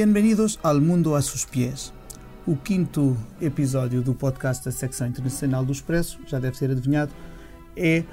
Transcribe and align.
Bienvenidos 0.00 0.60
ao 0.62 0.80
Mundo 0.80 1.16
a 1.16 1.20
sus 1.20 1.44
pies. 1.44 1.92
O 2.46 2.54
quinto 2.54 3.16
episódio 3.42 4.00
do 4.00 4.14
podcast 4.14 4.64
da 4.64 4.70
secção 4.70 5.08
internacional 5.08 5.64
do 5.64 5.72
Expresso, 5.72 6.20
já 6.24 6.38
deve 6.38 6.56
ser 6.56 6.70
adivinhado, 6.70 7.10
é 7.76 8.04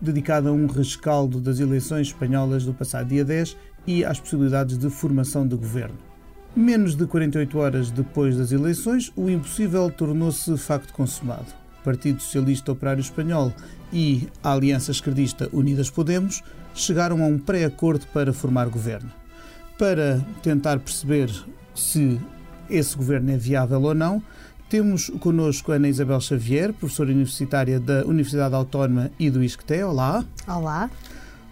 dedicado 0.00 0.48
a 0.48 0.52
um 0.52 0.66
rescaldo 0.66 1.38
das 1.38 1.60
eleições 1.60 2.06
espanholas 2.06 2.64
do 2.64 2.72
passado 2.72 3.08
dia 3.08 3.22
10 3.22 3.54
e 3.86 4.02
às 4.02 4.18
possibilidades 4.18 4.78
de 4.78 4.88
formação 4.88 5.46
de 5.46 5.54
governo. 5.56 5.98
Menos 6.56 6.96
de 6.96 7.04
48 7.04 7.58
horas 7.58 7.90
depois 7.90 8.34
das 8.34 8.50
eleições, 8.50 9.12
o 9.14 9.28
impossível 9.28 9.90
tornou-se 9.90 10.56
facto 10.56 10.94
consumado. 10.94 11.52
O 11.82 11.84
Partido 11.84 12.22
Socialista 12.22 12.72
Operário 12.72 13.02
Espanhol 13.02 13.52
e 13.92 14.26
a 14.42 14.54
Aliança 14.54 14.90
Esquerdista 14.90 15.50
Unidas 15.52 15.90
Podemos 15.90 16.42
chegaram 16.74 17.22
a 17.22 17.26
um 17.26 17.38
pré-acordo 17.38 18.06
para 18.06 18.32
formar 18.32 18.70
governo. 18.70 19.12
Para 19.78 20.24
tentar 20.42 20.78
perceber 20.78 21.30
se 21.74 22.18
esse 22.70 22.96
governo 22.96 23.30
é 23.30 23.36
viável 23.36 23.82
ou 23.82 23.94
não, 23.94 24.22
temos 24.70 25.10
connosco 25.20 25.70
Ana 25.70 25.86
Isabel 25.86 26.18
Xavier, 26.18 26.72
professora 26.72 27.10
universitária 27.10 27.78
da 27.78 28.04
Universidade 28.06 28.54
Autónoma 28.54 29.10
e 29.18 29.28
do 29.28 29.44
ISCTE. 29.44 29.82
Olá. 29.82 30.24
Olá. 30.48 30.90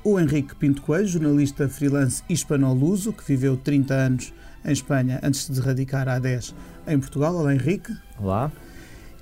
O 0.03 0.19
Henrique 0.19 0.55
Pinto 0.57 0.81
Coelho, 0.81 1.07
jornalista 1.07 1.69
freelance 1.69 2.23
hispano-luso, 2.29 3.13
que 3.13 3.25
viveu 3.25 3.59
30 3.59 3.95
anos 3.95 4.33
em 4.65 4.73
Espanha 4.73 5.21
antes 5.23 5.47
de 5.47 5.57
se 5.57 5.61
radicar 5.61 6.09
há 6.09 6.19
10 6.19 6.55
em 6.87 6.99
Portugal. 6.99 7.35
Olá, 7.37 7.55
Henrique. 7.55 7.95
Olá. 8.19 8.51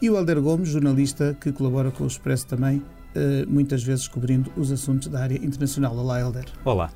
E 0.01 0.09
o 0.11 0.17
Helder 0.17 0.41
Gomes, 0.41 0.69
jornalista 0.69 1.37
que 1.41 1.51
colabora 1.51 1.91
com 1.91 2.05
o 2.05 2.07
Expresso 2.07 2.47
também, 2.47 2.83
eh, 3.15 3.45
muitas 3.49 3.83
vezes 3.83 4.07
cobrindo 4.07 4.51
os 4.57 4.71
assuntos 4.71 5.09
da 5.09 5.21
área 5.23 5.37
internacional. 5.37 5.97
Olá, 5.97 6.21
Helder. 6.21 6.47
Olá. 6.65 6.91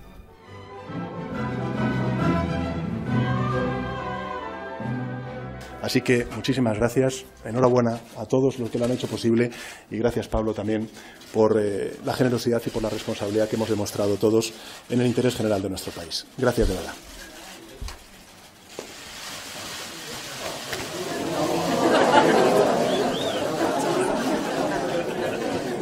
Así 5.87 6.01
que 6.01 6.27
muchísimas 6.35 6.77
gracias, 6.77 7.25
enhorabuena 7.45 8.01
a 8.17 8.27
todos 8.27 8.59
los 8.59 8.71
que 8.71 8.77
lo 8.77 8.87
han 8.87 8.91
hecho 8.91 9.07
posible 9.07 9.53
y 9.89 9.99
gracias 9.99 10.27
Pablo 10.27 10.53
también 10.53 10.91
por 11.33 11.57
eh, 11.61 11.97
la 12.05 12.13
generosidad 12.13 12.61
y 12.67 12.71
por 12.71 12.83
la 12.83 12.91
responsabilidad 12.91 13.49
que 13.49 13.55
hemos 13.55 13.71
demostrado 13.71 14.17
todos 14.17 14.53
en 14.91 15.01
el 15.01 15.07
interés 15.07 15.37
general 15.37 15.63
de 15.63 15.69
nuestro 15.69 15.93
país. 15.93 16.27
Gracias 16.37 16.67
de 16.67 16.75
verdad. 16.75 16.93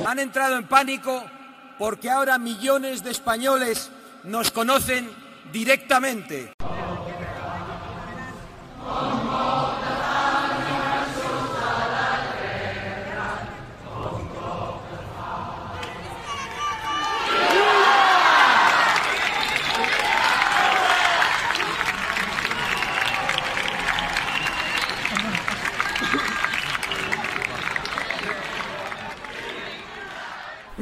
Han 0.07 0.19
entrado 0.19 0.59
en 0.59 0.69
pánico 0.69 1.25
porque 1.79 2.11
ahora 2.11 2.39
millones 2.39 3.03
de 3.03 3.11
españoles 3.11 3.91
nos 4.25 4.51
conocen 4.51 5.09
directamente. 5.51 6.53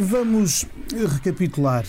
Vamos 0.05 0.67
recapitular. 0.91 1.85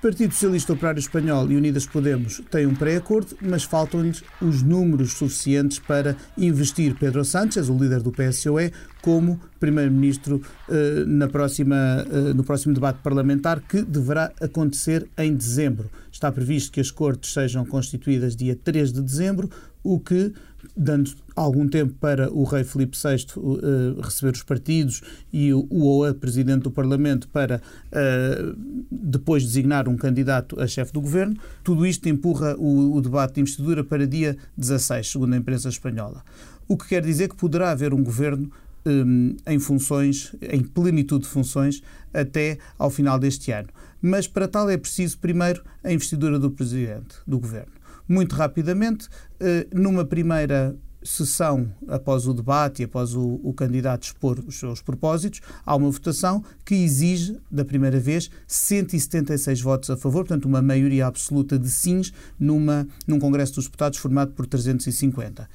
Partido 0.00 0.32
Socialista 0.32 0.72
Operário 0.72 1.00
Espanhol 1.00 1.50
e 1.50 1.56
Unidas 1.56 1.84
Podemos 1.84 2.40
têm 2.48 2.64
um 2.64 2.76
pré-acordo, 2.76 3.36
mas 3.40 3.64
faltam-lhes 3.64 4.22
os 4.40 4.62
números 4.62 5.14
suficientes 5.14 5.80
para 5.80 6.16
investir 6.38 6.94
Pedro 6.94 7.24
Sánchez, 7.24 7.68
o 7.68 7.76
líder 7.76 8.02
do 8.02 8.12
PSOE, 8.12 8.72
como 9.00 9.40
primeiro-ministro 9.58 10.40
eh, 10.68 11.04
na 11.04 11.26
próxima, 11.26 11.76
eh, 12.08 12.34
no 12.34 12.44
próximo 12.44 12.72
debate 12.72 13.00
parlamentar, 13.02 13.60
que 13.60 13.82
deverá 13.82 14.30
acontecer 14.40 15.08
em 15.18 15.34
dezembro. 15.34 15.90
Está 16.10 16.30
previsto 16.30 16.70
que 16.70 16.80
as 16.80 16.92
Cortes 16.92 17.32
sejam 17.32 17.66
constituídas 17.66 18.36
dia 18.36 18.56
3 18.56 18.92
de 18.92 19.02
dezembro, 19.02 19.50
o 19.82 19.98
que, 19.98 20.32
dando 20.76 21.12
algum 21.34 21.68
tempo 21.68 21.94
para 21.94 22.32
o 22.32 22.44
rei 22.44 22.64
Filipe 22.64 22.96
VI 22.96 23.26
uh, 23.36 24.00
receber 24.00 24.32
os 24.32 24.42
partidos 24.42 25.02
e 25.32 25.52
o, 25.52 25.66
o 25.70 26.04
a 26.04 26.14
presidente 26.14 26.62
do 26.62 26.70
Parlamento 26.70 27.28
para 27.28 27.60
uh, 27.88 28.56
depois 28.90 29.42
designar 29.42 29.88
um 29.88 29.96
candidato 29.96 30.60
a 30.60 30.66
chefe 30.66 30.92
do 30.92 31.00
governo, 31.00 31.36
tudo 31.62 31.86
isto 31.86 32.08
empurra 32.08 32.56
o, 32.56 32.94
o 32.94 33.00
debate 33.00 33.34
de 33.34 33.40
investidura 33.40 33.82
para 33.84 34.06
dia 34.06 34.36
16, 34.56 35.10
segundo 35.10 35.34
a 35.34 35.36
imprensa 35.36 35.68
espanhola. 35.68 36.24
O 36.68 36.76
que 36.76 36.88
quer 36.88 37.02
dizer 37.02 37.28
que 37.28 37.36
poderá 37.36 37.70
haver 37.70 37.92
um 37.92 38.02
governo 38.02 38.50
um, 38.84 39.36
em 39.46 39.58
funções, 39.58 40.34
em 40.40 40.62
plenitude 40.62 41.24
de 41.24 41.30
funções, 41.30 41.82
até 42.12 42.58
ao 42.78 42.90
final 42.90 43.18
deste 43.18 43.52
ano. 43.52 43.68
Mas 44.00 44.26
para 44.26 44.48
tal 44.48 44.68
é 44.68 44.76
preciso, 44.76 45.18
primeiro, 45.18 45.62
a 45.84 45.92
investidura 45.92 46.38
do 46.38 46.50
presidente, 46.50 47.16
do 47.26 47.38
governo 47.38 47.81
muito 48.12 48.34
rapidamente, 48.34 49.08
eh, 49.40 49.66
numa 49.72 50.04
primeira 50.04 50.76
sessão, 51.02 51.72
após 51.88 52.28
o 52.28 52.34
debate 52.34 52.82
e 52.82 52.84
após 52.84 53.14
o, 53.14 53.40
o, 53.42 53.52
candidato 53.52 54.04
expor 54.04 54.38
os 54.46 54.58
seus 54.58 54.80
propósitos, 54.80 55.40
há 55.64 55.74
uma 55.74 55.90
votação 55.90 56.44
que 56.64 56.74
exige, 56.74 57.40
da 57.50 57.64
primeira 57.64 57.98
vez, 57.98 58.30
176 58.46 59.60
votos 59.60 59.90
a 59.90 59.96
favor, 59.96 60.20
portanto, 60.20 60.44
uma 60.44 60.62
maioria 60.62 61.06
absoluta 61.06 61.58
de 61.58 61.68
sims 61.70 62.12
numa, 62.38 62.86
num 63.06 63.18
Congresso 63.18 63.54
dos 63.54 63.64
Deputados 63.64 63.98
formado 63.98 64.32
por 64.32 64.46
350. 64.46 65.48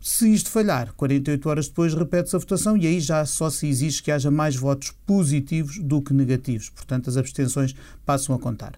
Se 0.00 0.32
isto 0.32 0.48
falhar, 0.48 0.92
48 0.94 1.48
horas 1.48 1.68
depois 1.68 1.92
repete-se 1.92 2.36
a 2.36 2.38
votação 2.38 2.76
e 2.76 2.86
aí 2.86 3.00
já 3.00 3.26
só 3.26 3.50
se 3.50 3.66
exige 3.66 4.02
que 4.02 4.12
haja 4.12 4.30
mais 4.30 4.54
votos 4.54 4.92
positivos 5.04 5.78
do 5.80 6.00
que 6.00 6.14
negativos. 6.14 6.70
Portanto, 6.70 7.10
as 7.10 7.16
abstenções 7.16 7.74
passam 8.06 8.34
a 8.34 8.38
contar. 8.38 8.74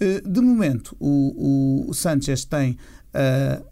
Eh, 0.00 0.22
de 0.24 0.40
momento, 0.40 0.96
o, 0.98 1.86
o 1.88 1.94
Sanchez 1.94 2.44
tem 2.44 2.72
uh, 2.72 3.64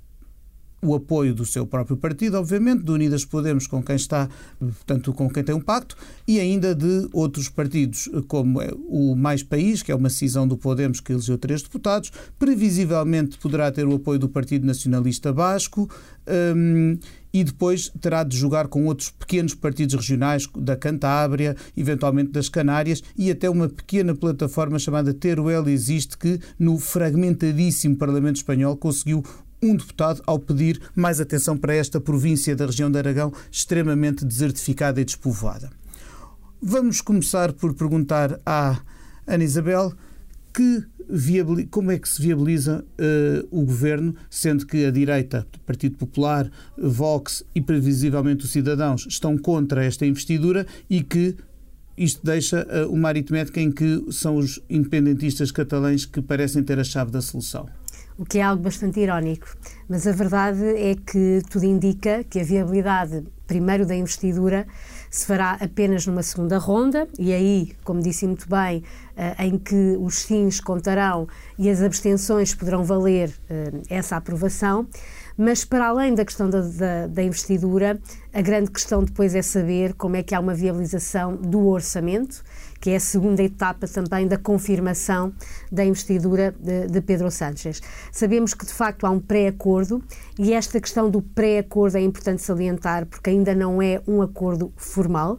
o 0.85 0.97
apoio 0.97 1.33
do 1.33 1.47
seu 1.47 1.65
próprio 1.65 1.97
partido, 1.97 2.37
obviamente, 2.37 2.83
de 2.83 2.91
Unidas 2.91 3.25
Podemos, 3.25 3.69
com 3.69 3.81
quem 3.81 3.95
está, 3.95 4.29
portanto, 4.59 5.13
com 5.13 5.31
quem 5.31 5.45
tem 5.45 5.55
um 5.55 5.61
pacto, 5.61 5.97
e 6.27 6.41
ainda 6.41 6.75
de 6.75 7.09
outros 7.13 7.49
partidos, 7.49 8.11
como 8.27 8.61
é 8.61 8.69
o 8.89 9.15
Mais 9.15 9.45
País, 9.45 9.81
que 9.81 9.93
é 9.93 9.95
uma 9.95 10.11
cisão 10.11 10.47
do 10.47 10.57
Podemos 10.57 10.99
que 10.99 11.13
elegeu 11.13 11.39
três 11.39 11.63
deputados, 11.63 12.11
previsivelmente 12.37 13.39
poderá 13.39 13.71
ter 13.71 13.87
o 13.87 13.95
apoio 13.95 14.19
do 14.19 14.29
Partido 14.29 14.67
Nacionalista 14.67 15.33
Basco. 15.33 15.89
Um, 16.57 16.99
e 17.33 17.43
depois 17.43 17.91
terá 18.01 18.23
de 18.23 18.37
jogar 18.37 18.69
com 18.69 18.87
outros 18.87 19.11
pequenos 19.11 19.55
partidos 19.55 19.95
regionais 19.95 20.49
da 20.57 20.77
Cantábria, 20.77 21.57
eventualmente 21.77 22.31
das 22.31 22.49
Canárias 22.49 23.03
e 23.17 23.31
até 23.31 23.49
uma 23.49 23.69
pequena 23.69 24.15
plataforma 24.15 24.79
chamada 24.79 25.15
Teruel 25.15 25.69
existe 25.69 26.19
que 26.19 26.39
no 26.59 26.79
fragmentadíssimo 26.79 27.97
Parlamento 27.97 28.37
espanhol 28.37 28.77
conseguiu 28.77 29.25
um 29.63 29.77
deputado 29.77 30.21
ao 30.27 30.39
pedir 30.39 30.81
mais 30.95 31.21
atenção 31.21 31.57
para 31.57 31.75
esta 31.75 32.01
província 32.01 32.57
da 32.57 32.67
região 32.67 32.91
de 32.91 32.99
Aragão 32.99 33.33
extremamente 33.51 34.25
desertificada 34.25 35.01
e 35.01 35.05
despovoada. 35.05 35.71
Vamos 36.61 37.01
começar 37.01 37.53
por 37.53 37.75
perguntar 37.75 38.41
à 38.45 38.81
Ana 39.27 39.45
Isabel 39.45 39.93
que 40.53 40.85
como 41.71 41.91
é 41.91 41.99
que 41.99 42.09
se 42.09 42.21
viabiliza 42.21 42.85
uh, 42.85 43.49
o 43.51 43.65
governo, 43.65 44.15
sendo 44.31 44.67
que 44.67 44.85
a 44.85 44.91
direita, 44.91 45.47
Partido 45.67 45.97
Popular, 45.97 46.51
Vox 46.77 47.45
e 47.55 47.61
previsivelmente 47.61 48.45
os 48.45 48.51
cidadãos 48.51 49.07
estão 49.09 49.37
contra 49.37 49.85
esta 49.85 50.07
investidura 50.07 50.67
e 50.89 51.03
que 51.03 51.37
isto 51.97 52.25
deixa 52.25 52.67
uh, 52.67 52.93
uma 52.93 53.09
aritmética 53.09 53.61
em 53.61 53.71
que 53.71 54.05
são 54.11 54.37
os 54.37 54.61
independentistas 54.69 55.51
catalães 55.51 56.07
que 56.07 56.23
parecem 56.23 56.63
ter 56.63 56.79
a 56.79 56.85
chave 56.85 57.11
da 57.11 57.21
solução. 57.21 57.69
O 58.19 58.25
que 58.25 58.39
é 58.39 58.43
algo 58.43 58.63
bastante 58.63 59.01
irónico, 59.01 59.57
mas 59.89 60.07
a 60.07 60.13
verdade 60.13 60.65
é 60.65 60.95
que 60.95 61.41
tudo 61.51 61.65
indica 61.65 62.23
que 62.25 62.41
a 62.41 62.45
viabilidade, 62.45 63.25
primeiro 63.47 63.87
da 63.87 63.97
investidura, 63.97 64.67
se 65.13 65.27
fará 65.27 65.59
apenas 65.61 66.07
numa 66.07 66.23
segunda 66.23 66.57
ronda, 66.57 67.07
e 67.19 67.35
aí, 67.35 67.77
como 67.85 68.01
disse 68.01 68.27
muito 68.27 68.49
bem, 68.49 68.83
eh, 69.15 69.45
em 69.45 69.59
que 69.59 69.95
os 70.01 70.21
sims 70.21 70.59
contarão 70.59 71.29
e 71.59 71.69
as 71.69 71.83
abstenções 71.83 72.55
poderão 72.55 72.83
valer 72.83 73.31
eh, 73.51 73.73
essa 73.91 74.17
aprovação. 74.17 74.89
Mas, 75.37 75.67
para 75.67 75.89
além 75.89 76.15
da 76.15 76.25
questão 76.25 76.49
da, 76.49 76.63
da, 76.63 77.07
da, 77.09 77.23
investidura, 77.23 78.01
a 78.33 78.41
grande 78.41 78.71
questão 78.71 79.05
depois 79.05 79.35
é 79.35 79.43
saber 79.43 79.93
como 79.95 80.17
é 80.17 80.23
que 80.23 80.35
há 80.35 80.41
uma 80.41 80.55
viabilização 80.55 81.37
do 81.37 81.67
orçamento, 81.67 82.43
que 82.83 82.91
é 82.91 82.97
a 82.97 83.01
segunda 83.01 83.41
etapa 83.41 83.87
também 83.87 84.27
da 84.27 84.37
confirmação 84.37 85.33
da 85.71 85.85
investidura 85.85 86.53
de, 86.59 86.89
de 86.89 87.01
Pedro 87.01 87.31
Sánchez. 87.31 87.81
Sabemos 88.11 88.55
que, 88.55 88.67
de 88.67 88.73
facto, 88.73 89.07
há 89.07 89.11
um 89.11 89.21
pré-acordo 89.21 90.03
e 90.37 90.53
esta 90.53 90.81
questão 90.81 91.09
do 91.09 91.23
pré-acordo 91.23 91.97
é 91.97 92.01
importante 92.01 92.43
salientar 92.43 93.07
porque 93.07 93.31
ainda 93.31 93.55
não 93.55 93.81
é 93.81 94.03
um 94.05 94.21
acordo 94.21 94.73
formal. 94.77 95.39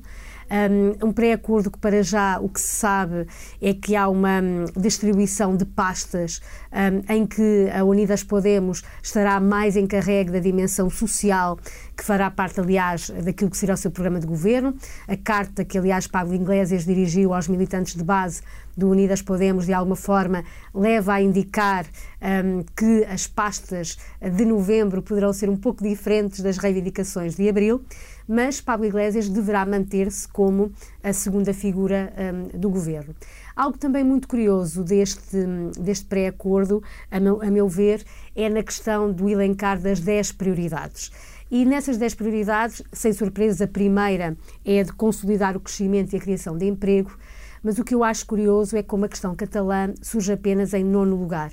Um, 0.54 1.08
um 1.08 1.12
pré-acordo 1.12 1.72
que, 1.72 1.80
para 1.80 2.04
já, 2.04 2.40
o 2.40 2.48
que 2.48 2.62
se 2.62 2.76
sabe 2.76 3.26
é 3.60 3.74
que 3.74 3.96
há 3.96 4.08
uma 4.08 4.40
um, 4.40 4.66
distribuição 4.80 5.58
de 5.58 5.66
pastas 5.66 6.42
um, 6.72 7.12
em 7.12 7.26
que 7.26 7.72
a 7.74 7.84
Unidas 7.84 8.24
Podemos 8.24 8.84
estará 9.02 9.40
mais 9.40 9.76
encarregue 9.76 10.30
da 10.30 10.38
dimensão 10.38 10.92
social, 10.92 11.58
que 11.98 12.04
fará 12.04 12.30
parte, 12.30 12.60
aliás, 12.60 13.10
daquilo 13.10 13.50
que 13.50 13.58
será 13.58 13.74
o 13.74 13.78
seu 13.78 13.90
programa 13.90 14.20
de 14.20 14.28
governo. 14.28 14.76
A 15.08 15.18
carta 15.18 15.66
que, 15.66 15.76
aliás, 15.76 16.06
Pablo 16.06 16.36
Iglesias 16.36 16.86
dirigiu 16.86 17.34
aos 17.34 17.48
militantes 17.48 17.96
de 17.96 18.04
base 18.04 18.44
do 18.76 18.90
Unidas 18.90 19.22
Podemos, 19.22 19.66
de 19.66 19.74
alguma 19.74 19.96
forma, 19.96 20.44
leva 20.74 21.14
a 21.14 21.22
indicar 21.22 21.86
um, 22.22 22.64
que 22.76 23.06
as 23.06 23.28
pastas 23.28 23.98
de 24.22 24.46
novembro 24.46 25.02
poderão 25.02 25.32
ser 25.34 25.50
um 25.50 25.58
pouco 25.58 25.84
diferentes 25.84 26.42
das 26.42 26.58
reivindicações 26.58 27.36
de 27.36 27.48
abril, 27.48 27.84
mas 28.28 28.62
Pablo 28.62 28.86
Iglesias 28.86 29.28
deverá 29.30 29.66
manter-se 29.66 30.28
como 30.28 30.72
a 31.04 31.12
segunda 31.12 31.54
figura 31.54 32.14
um, 32.18 32.58
do 32.58 32.70
governo. 32.70 33.14
Algo 33.56 33.78
também 33.78 34.04
muito 34.04 34.28
curioso 34.28 34.84
deste, 34.84 35.38
deste 35.80 36.06
pré-acordo, 36.06 36.82
a 37.12 37.18
a 37.18 37.52
meu 37.52 37.68
ver, 37.68 38.04
é 38.36 38.50
na 38.50 38.64
questão 38.64 39.12
do 39.12 39.30
elencar 39.30 39.80
das 39.80 40.00
10 40.00 40.32
prioridades. 40.34 41.12
E 41.52 41.66
nessas 41.66 41.98
10 41.98 42.16
prioridades, 42.16 42.82
sem 42.92 43.14
surpresa, 43.14 43.66
a 43.66 43.68
primeira 43.68 44.36
é 44.66 44.80
a 44.80 44.84
de 44.84 44.92
consolidar 44.94 45.56
o 45.56 45.60
crescimento 45.60 46.14
e 46.14 46.18
a 46.18 46.20
criação 46.20 46.58
de 46.58 46.66
emprego, 46.66 47.16
mas 47.64 47.80
o 47.80 47.84
que 47.84 47.96
eu 47.96 48.04
acho 48.04 48.26
curioso 48.26 48.76
é 48.76 48.84
como 48.84 49.06
a 49.06 49.10
questão 49.10 49.36
catalã 49.36 49.94
surge 50.02 50.34
apenas 50.34 50.74
em 50.74 50.84
nono 50.84 51.16
lugar. 51.16 51.52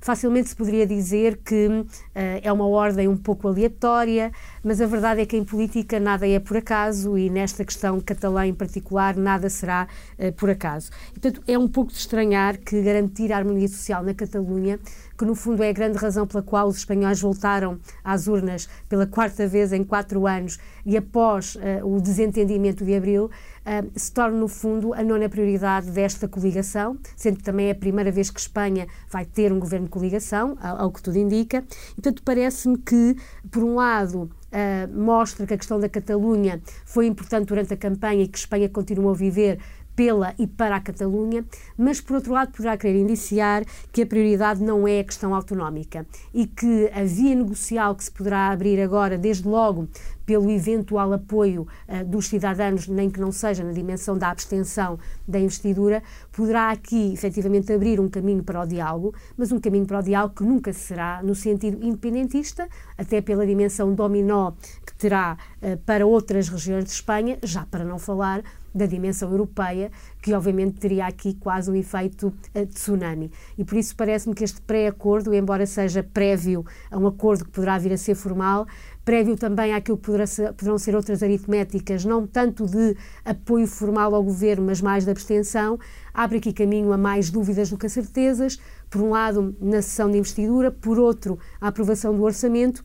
Facilmente 0.00 0.48
se 0.48 0.56
poderia 0.56 0.86
dizer 0.86 1.40
que 1.44 1.66
uh, 1.66 1.86
é 2.14 2.52
uma 2.52 2.66
ordem 2.66 3.08
um 3.08 3.16
pouco 3.16 3.48
aleatória, 3.48 4.30
mas 4.62 4.80
a 4.80 4.86
verdade 4.86 5.20
é 5.20 5.26
que 5.26 5.36
em 5.36 5.44
política 5.44 5.98
nada 5.98 6.26
é 6.26 6.38
por 6.38 6.56
acaso 6.56 7.18
e 7.18 7.28
nesta 7.28 7.64
questão 7.64 8.00
catalã 8.00 8.46
em 8.46 8.54
particular 8.54 9.16
nada 9.16 9.50
será 9.50 9.88
uh, 10.18 10.32
por 10.34 10.50
acaso. 10.50 10.90
E, 11.10 11.20
portanto, 11.20 11.42
é 11.46 11.58
um 11.58 11.66
pouco 11.66 11.92
de 11.92 11.98
estranhar 11.98 12.58
que 12.58 12.80
garantir 12.80 13.32
a 13.32 13.38
harmonia 13.38 13.68
social 13.68 14.02
na 14.02 14.14
Catalunha 14.14 14.78
que 15.18 15.24
no 15.24 15.34
fundo 15.34 15.64
é 15.64 15.70
a 15.70 15.72
grande 15.72 15.98
razão 15.98 16.26
pela 16.28 16.44
qual 16.44 16.68
os 16.68 16.76
espanhóis 16.76 17.20
voltaram 17.20 17.80
às 18.04 18.28
urnas 18.28 18.68
pela 18.88 19.04
quarta 19.04 19.48
vez 19.48 19.72
em 19.72 19.82
quatro 19.82 20.28
anos 20.28 20.60
e 20.86 20.96
após 20.96 21.56
uh, 21.56 21.60
o 21.84 22.00
desentendimento 22.00 22.84
de 22.84 22.94
abril, 22.94 23.28
uh, 23.68 23.90
se 23.94 24.10
torna 24.10 24.38
no 24.38 24.48
fundo 24.48 24.94
a 24.94 25.02
nona 25.02 25.28
prioridade 25.28 25.90
desta 25.90 26.26
coligação, 26.26 26.98
sendo 27.16 27.36
que 27.38 27.44
também 27.44 27.68
é 27.68 27.72
a 27.72 27.74
primeira 27.74 28.10
vez 28.10 28.30
que 28.30 28.40
Espanha 28.40 28.86
vai 29.10 29.24
ter 29.24 29.52
um 29.52 29.58
governo 29.58 29.86
de 29.86 29.90
coligação, 29.90 30.56
ao, 30.60 30.90
que 30.90 31.02
tudo 31.02 31.18
indica. 31.18 31.64
E, 31.92 31.94
portanto, 31.96 32.22
parece-me 32.24 32.78
que, 32.78 33.16
por 33.50 33.62
um 33.62 33.74
lado, 33.74 34.30
Uh, 34.48 34.88
mostra 34.98 35.46
que 35.46 35.52
a 35.52 35.58
questão 35.58 35.78
da 35.78 35.90
Catalunha 35.90 36.58
foi 36.86 37.06
importante 37.06 37.48
durante 37.48 37.74
a 37.74 37.76
campanha 37.76 38.22
e 38.22 38.28
que 38.28 38.38
Espanha 38.38 38.66
continua 38.66 39.10
a 39.10 39.14
viver 39.14 39.58
pela 39.98 40.32
e 40.38 40.46
para 40.46 40.76
a 40.76 40.80
Catalunha, 40.80 41.44
mas 41.76 42.00
por 42.00 42.14
outro 42.14 42.32
lado 42.32 42.52
poderá 42.52 42.76
querer 42.76 43.00
indiciar 43.00 43.64
que 43.90 44.02
a 44.02 44.06
prioridade 44.06 44.62
não 44.62 44.86
é 44.86 45.00
a 45.00 45.04
questão 45.04 45.34
autonómica 45.34 46.06
e 46.32 46.46
que 46.46 46.88
a 46.94 47.02
via 47.02 47.34
negocial 47.34 47.96
que 47.96 48.04
se 48.04 48.10
poderá 48.12 48.50
abrir 48.50 48.80
agora, 48.80 49.18
desde 49.18 49.48
logo 49.48 49.88
pelo 50.24 50.48
eventual 50.50 51.12
apoio 51.14 51.66
uh, 51.88 52.04
dos 52.04 52.28
cidadãos, 52.28 52.86
nem 52.86 53.10
que 53.10 53.18
não 53.18 53.32
seja 53.32 53.64
na 53.64 53.72
dimensão 53.72 54.16
da 54.16 54.30
abstenção 54.30 55.00
da 55.26 55.40
investidura, 55.40 56.00
poderá 56.30 56.70
aqui 56.70 57.14
efetivamente 57.14 57.72
abrir 57.72 57.98
um 57.98 58.08
caminho 58.08 58.44
para 58.44 58.60
o 58.60 58.66
diálogo, 58.66 59.14
mas 59.36 59.50
um 59.50 59.58
caminho 59.58 59.86
para 59.86 59.98
o 59.98 60.02
diálogo 60.02 60.34
que 60.34 60.44
nunca 60.44 60.72
será 60.72 61.22
no 61.24 61.34
sentido 61.34 61.82
independentista, 61.82 62.68
até 62.96 63.20
pela 63.20 63.44
dimensão 63.44 63.92
dominó 63.94 64.52
que 64.86 64.94
terá 64.94 65.38
uh, 65.60 65.76
para 65.78 66.06
outras 66.06 66.48
regiões 66.48 66.84
de 66.84 66.90
Espanha, 66.90 67.38
já 67.42 67.64
para 67.64 67.82
não 67.82 67.98
falar 67.98 68.44
da 68.78 68.86
dimensão 68.86 69.30
europeia, 69.30 69.90
que 70.22 70.32
obviamente 70.32 70.78
teria 70.78 71.06
aqui 71.06 71.34
quase 71.34 71.70
um 71.70 71.74
efeito 71.74 72.28
uh, 72.28 72.66
tsunami. 72.66 73.30
E 73.56 73.64
por 73.64 73.76
isso 73.76 73.94
parece-me 73.94 74.34
que 74.34 74.44
este 74.44 74.60
pré-acordo, 74.62 75.34
embora 75.34 75.66
seja 75.66 76.02
prévio 76.02 76.64
a 76.90 76.96
um 76.96 77.06
acordo 77.06 77.44
que 77.44 77.50
poderá 77.50 77.76
vir 77.78 77.92
a 77.92 77.96
ser 77.98 78.14
formal, 78.14 78.66
prévio 79.04 79.36
também 79.36 79.72
àquilo 79.72 79.96
que 79.96 80.04
poderá 80.04 80.26
ser, 80.26 80.52
poderão 80.52 80.78
ser 80.78 80.94
outras 80.94 81.22
aritméticas, 81.22 82.04
não 82.04 82.26
tanto 82.26 82.66
de 82.66 82.96
apoio 83.24 83.66
formal 83.66 84.14
ao 84.14 84.22
governo, 84.22 84.66
mas 84.66 84.80
mais 84.80 85.04
de 85.04 85.10
abstenção, 85.10 85.78
abre 86.12 86.38
aqui 86.38 86.52
caminho 86.52 86.92
a 86.92 86.98
mais 86.98 87.30
dúvidas 87.30 87.70
do 87.70 87.78
que 87.78 87.86
a 87.86 87.88
certezas. 87.88 88.58
Por 88.90 89.02
um 89.02 89.10
lado, 89.10 89.56
na 89.60 89.82
sessão 89.82 90.10
de 90.10 90.18
investidura, 90.18 90.70
por 90.70 90.98
outro, 90.98 91.38
a 91.60 91.68
aprovação 91.68 92.14
do 92.14 92.22
orçamento 92.22 92.84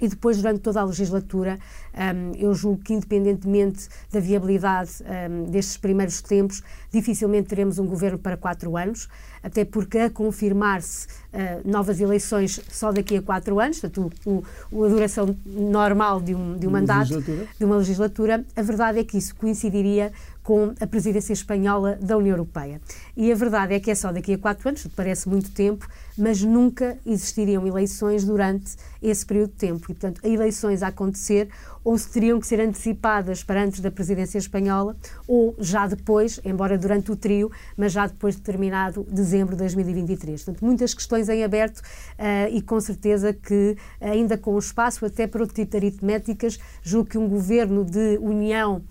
e 0.00 0.08
depois, 0.08 0.36
durante 0.38 0.60
toda 0.60 0.80
a 0.80 0.84
legislatura, 0.84 1.58
um, 1.94 2.32
eu 2.36 2.54
julgo 2.54 2.82
que, 2.82 2.92
independentemente 2.94 3.88
da 4.12 4.20
viabilidade 4.20 4.90
um, 5.02 5.50
destes 5.50 5.76
primeiros 5.76 6.22
tempos, 6.22 6.62
dificilmente 6.90 7.48
teremos 7.48 7.78
um 7.78 7.86
governo 7.86 8.18
para 8.18 8.36
quatro 8.36 8.76
anos, 8.76 9.08
até 9.42 9.64
porque, 9.64 9.98
a 9.98 10.10
confirmar-se 10.10 11.06
uh, 11.06 11.68
novas 11.68 12.00
eleições 12.00 12.60
só 12.70 12.92
daqui 12.92 13.16
a 13.16 13.22
quatro 13.22 13.60
anos, 13.60 13.80
portanto, 13.80 14.10
o, 14.24 14.44
o, 14.70 14.84
a 14.84 14.88
duração 14.88 15.36
normal 15.46 16.20
de 16.20 16.34
um, 16.34 16.56
de 16.56 16.66
um 16.66 16.70
mandato, 16.70 17.20
de 17.20 17.64
uma 17.64 17.76
legislatura, 17.76 18.44
a 18.56 18.62
verdade 18.62 18.98
é 18.98 19.04
que 19.04 19.18
isso 19.18 19.34
coincidiria 19.36 20.12
com 20.48 20.72
a 20.80 20.86
presidência 20.86 21.34
espanhola 21.34 21.98
da 22.00 22.16
União 22.16 22.32
Europeia. 22.32 22.80
E 23.14 23.30
a 23.30 23.34
verdade 23.34 23.74
é 23.74 23.80
que 23.80 23.90
é 23.90 23.94
só 23.94 24.10
daqui 24.10 24.32
a 24.32 24.38
quatro 24.38 24.66
anos, 24.70 24.86
parece 24.96 25.28
muito 25.28 25.50
tempo, 25.50 25.86
mas 26.16 26.42
nunca 26.42 26.96
existiriam 27.04 27.66
eleições 27.66 28.24
durante 28.24 28.76
esse 29.02 29.26
período 29.26 29.50
de 29.50 29.56
tempo. 29.56 29.84
E, 29.84 29.94
portanto, 29.94 30.20
eleições 30.24 30.82
a 30.82 30.86
acontecer 30.86 31.50
ou 31.88 31.96
se 31.96 32.10
teriam 32.10 32.38
que 32.38 32.46
ser 32.46 32.60
antecipadas 32.60 33.42
para 33.42 33.64
antes 33.64 33.80
da 33.80 33.90
presidência 33.90 34.36
espanhola, 34.36 34.94
ou 35.26 35.56
já 35.58 35.86
depois, 35.86 36.38
embora 36.44 36.76
durante 36.76 37.10
o 37.10 37.16
trio, 37.16 37.50
mas 37.78 37.92
já 37.92 38.06
depois 38.06 38.36
de 38.36 38.42
terminado 38.42 39.06
dezembro 39.10 39.54
de 39.56 39.60
2023. 39.60 40.44
Portanto, 40.44 40.62
muitas 40.62 40.92
questões 40.92 41.30
em 41.30 41.42
aberto 41.42 41.78
uh, 41.78 42.52
e 42.52 42.60
com 42.60 42.78
certeza 42.78 43.32
que, 43.32 43.74
ainda 44.02 44.36
com 44.36 44.58
espaço 44.58 45.06
até 45.06 45.26
para 45.26 45.42
tipo 45.46 45.70
de 45.70 45.76
aritméticas, 45.78 46.58
julgo 46.82 47.08
que 47.08 47.16
um 47.16 47.26
governo 47.26 47.86
de 47.86 48.18
união 48.18 48.82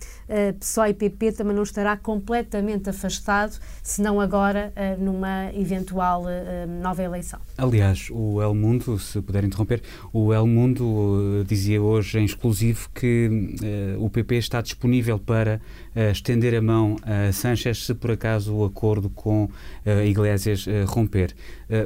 PSOE 0.58 0.90
e 0.90 0.94
PP 0.94 1.32
também 1.32 1.54
não 1.54 1.62
estará 1.62 1.96
completamente 1.96 2.90
afastado, 2.90 3.58
se 3.82 4.02
não 4.02 4.20
agora 4.20 4.72
uh, 4.76 5.02
numa 5.02 5.52
eventual 5.54 6.24
uh, 6.24 6.82
nova 6.82 7.02
eleição. 7.02 7.40
Aliás, 7.56 8.08
o 8.10 8.42
El 8.42 8.54
Mundo, 8.54 8.98
se 8.98 9.20
puder 9.20 9.44
interromper, 9.44 9.82
o 10.12 10.32
El 10.32 10.46
Mundo 10.46 11.44
dizia 11.46 11.80
hoje 11.80 12.18
em 12.18 12.24
exclusivo 12.24 12.88
que 12.94 13.56
o 13.98 14.08
PP 14.10 14.36
está 14.36 14.60
disponível 14.60 15.18
para 15.18 15.60
estender 16.12 16.54
a 16.54 16.62
mão 16.62 16.96
a 17.02 17.32
Sanchez 17.32 17.86
se 17.86 17.94
por 17.94 18.12
acaso 18.12 18.54
o 18.54 18.64
acordo 18.64 19.10
com 19.10 19.48
Iglesias 20.06 20.66
romper. 20.86 21.34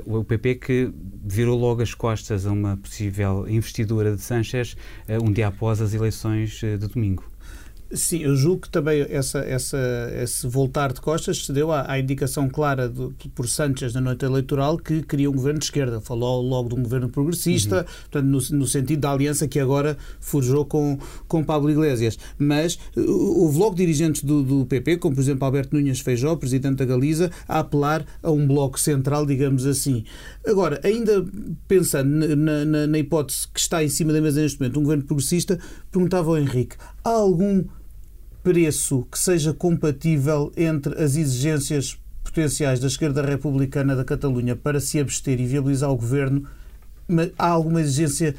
o 0.06 0.24
PP 0.24 0.54
que 0.56 0.92
virou 1.24 1.58
logo 1.58 1.82
as 1.82 1.94
costas 1.94 2.46
a 2.46 2.52
uma 2.52 2.76
possível 2.76 3.48
investidura 3.48 4.14
de 4.14 4.20
Sanchez 4.20 4.76
um 5.22 5.32
dia 5.32 5.48
após 5.48 5.80
as 5.80 5.94
eleições 5.94 6.60
de 6.60 6.76
domingo. 6.76 7.31
Sim, 7.94 8.20
eu 8.20 8.34
julgo 8.34 8.62
que 8.62 8.70
também 8.70 9.04
essa, 9.10 9.40
essa, 9.40 9.78
esse 10.14 10.46
voltar 10.46 10.94
de 10.94 11.00
costas 11.00 11.44
se 11.44 11.52
deu 11.52 11.70
à, 11.70 11.90
à 11.90 11.98
indicação 11.98 12.48
clara 12.48 12.88
do, 12.88 13.14
por 13.34 13.46
Sánchez 13.46 13.92
na 13.92 14.00
noite 14.00 14.24
eleitoral 14.24 14.78
que 14.78 15.02
queria 15.02 15.28
um 15.28 15.34
governo 15.34 15.58
de 15.58 15.66
esquerda. 15.66 16.00
Falou 16.00 16.40
logo 16.40 16.70
de 16.70 16.74
um 16.74 16.82
governo 16.82 17.10
progressista, 17.10 17.78
uhum. 17.78 17.84
portanto, 17.84 18.24
no, 18.24 18.58
no, 18.58 18.66
sentido 18.66 19.00
da 19.00 19.10
aliança 19.10 19.46
que 19.46 19.60
agora 19.60 19.98
forjou 20.20 20.64
com, 20.64 20.98
com 21.28 21.44
Pablo 21.44 21.70
Iglesias. 21.70 22.18
Mas 22.38 22.78
houve 22.96 23.58
logo 23.58 23.74
dirigentes 23.74 24.24
do, 24.24 24.42
do 24.42 24.64
PP, 24.64 24.96
como 24.96 25.14
por 25.14 25.20
exemplo 25.20 25.44
Alberto 25.44 25.76
Núñez 25.76 26.00
Feijó, 26.00 26.34
presidente 26.36 26.76
da 26.76 26.86
Galiza, 26.86 27.30
a 27.46 27.58
apelar 27.58 28.06
a 28.22 28.30
um 28.30 28.46
bloco 28.46 28.80
central, 28.80 29.26
digamos 29.26 29.66
assim. 29.66 30.04
Agora, 30.46 30.80
ainda 30.82 31.24
pensando 31.68 32.36
na, 32.36 32.64
na, 32.64 32.86
na 32.86 32.98
hipótese 32.98 33.46
que 33.48 33.60
está 33.60 33.84
em 33.84 33.88
cima 33.90 34.14
da 34.14 34.20
mesa 34.20 34.40
neste 34.40 34.58
momento, 34.58 34.80
um 34.80 34.82
governo 34.82 35.04
progressista, 35.04 35.58
perguntava 35.90 36.30
ao 36.30 36.38
Henrique: 36.38 36.76
há 37.04 37.10
algum 37.10 37.62
preço 38.42 39.06
que 39.10 39.18
seja 39.18 39.52
compatível 39.52 40.52
entre 40.56 41.00
as 41.02 41.16
exigências 41.16 41.98
potenciais 42.24 42.80
da 42.80 42.86
esquerda 42.86 43.22
republicana 43.22 43.94
da 43.94 44.04
Catalunha 44.04 44.56
para 44.56 44.80
se 44.80 44.98
abster 44.98 45.40
e 45.40 45.46
viabilizar 45.46 45.90
o 45.90 45.96
governo, 45.96 46.46
há 47.38 47.48
alguma 47.48 47.80
exigência, 47.80 48.34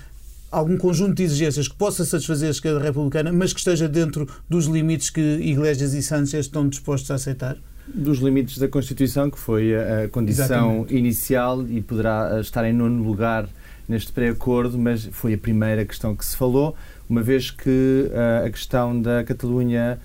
algum 0.51 0.77
conjunto 0.77 1.15
de 1.15 1.23
exigências 1.23 1.67
que 1.67 1.75
possa 1.75 2.03
satisfazer 2.03 2.47
a 2.47 2.51
esquerda 2.51 2.79
republicana, 2.79 3.31
mas 3.31 3.53
que 3.53 3.59
esteja 3.59 3.87
dentro 3.87 4.27
dos 4.49 4.65
limites 4.65 5.09
que 5.09 5.21
Iglesias 5.21 5.93
e 5.93 6.01
Sánchez 6.01 6.45
estão 6.45 6.67
dispostos 6.67 7.11
a 7.11 7.15
aceitar? 7.15 7.57
Dos 7.87 8.19
limites 8.19 8.57
da 8.57 8.67
Constituição, 8.67 9.29
que 9.29 9.37
foi 9.37 9.75
a 9.75 10.07
condição 10.09 10.45
Exatamente. 10.45 10.95
inicial 10.95 11.67
e 11.67 11.81
poderá 11.81 12.39
estar 12.39 12.65
em 12.65 12.73
nono 12.73 13.03
lugar 13.03 13.47
neste 13.87 14.11
pré-acordo, 14.11 14.77
mas 14.77 15.05
foi 15.11 15.33
a 15.33 15.37
primeira 15.37 15.83
questão 15.85 16.15
que 16.15 16.25
se 16.25 16.35
falou 16.37 16.75
uma 17.09 17.21
vez 17.21 17.51
que 17.51 18.09
uh, 18.09 18.45
a 18.45 18.49
questão 18.49 18.99
da 19.01 19.23
Catalunha 19.23 19.99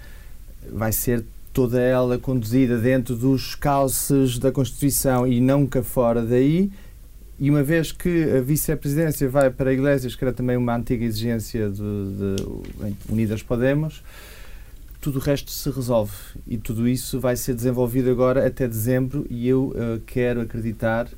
vai 0.73 0.93
ser 0.93 1.25
toda 1.53 1.81
ela 1.81 2.19
conduzida 2.19 2.79
dentro 2.79 3.17
dos 3.17 3.55
calces 3.55 4.39
da 4.39 4.53
Constituição 4.53 5.27
e 5.27 5.41
nunca 5.41 5.83
fora 5.83 6.23
daí, 6.23 6.71
e 7.41 7.51
uma 7.51 7.63
vez 7.63 7.93
que 7.93 8.25
a 8.37 8.41
vice-presidência 8.41 9.29
vai 9.29 9.49
para 9.49 9.73
Iglesias, 9.73 10.17
que 10.17 10.25
era 10.25 10.33
também 10.33 10.57
uma 10.57 10.75
antiga 10.75 11.05
exigência 11.05 11.71
de, 11.71 11.77
de 11.81 12.95
Unidas 13.09 13.43
Podemos, 13.43 14.03
tudo 15.01 15.21
o 15.21 15.23
resto 15.23 15.51
se 15.51 15.71
resolve. 15.71 16.13
E 16.47 16.59
tudo 16.59 16.89
isso 16.89 17.21
vai 17.21 17.37
ser 17.37 17.55
desenvolvido 17.55 18.11
agora 18.11 18.45
até 18.45 18.67
dezembro 18.67 19.25
e 19.31 19.47
eu 19.47 19.67
uh, 19.69 20.01
quero 20.05 20.41
acreditar, 20.41 21.09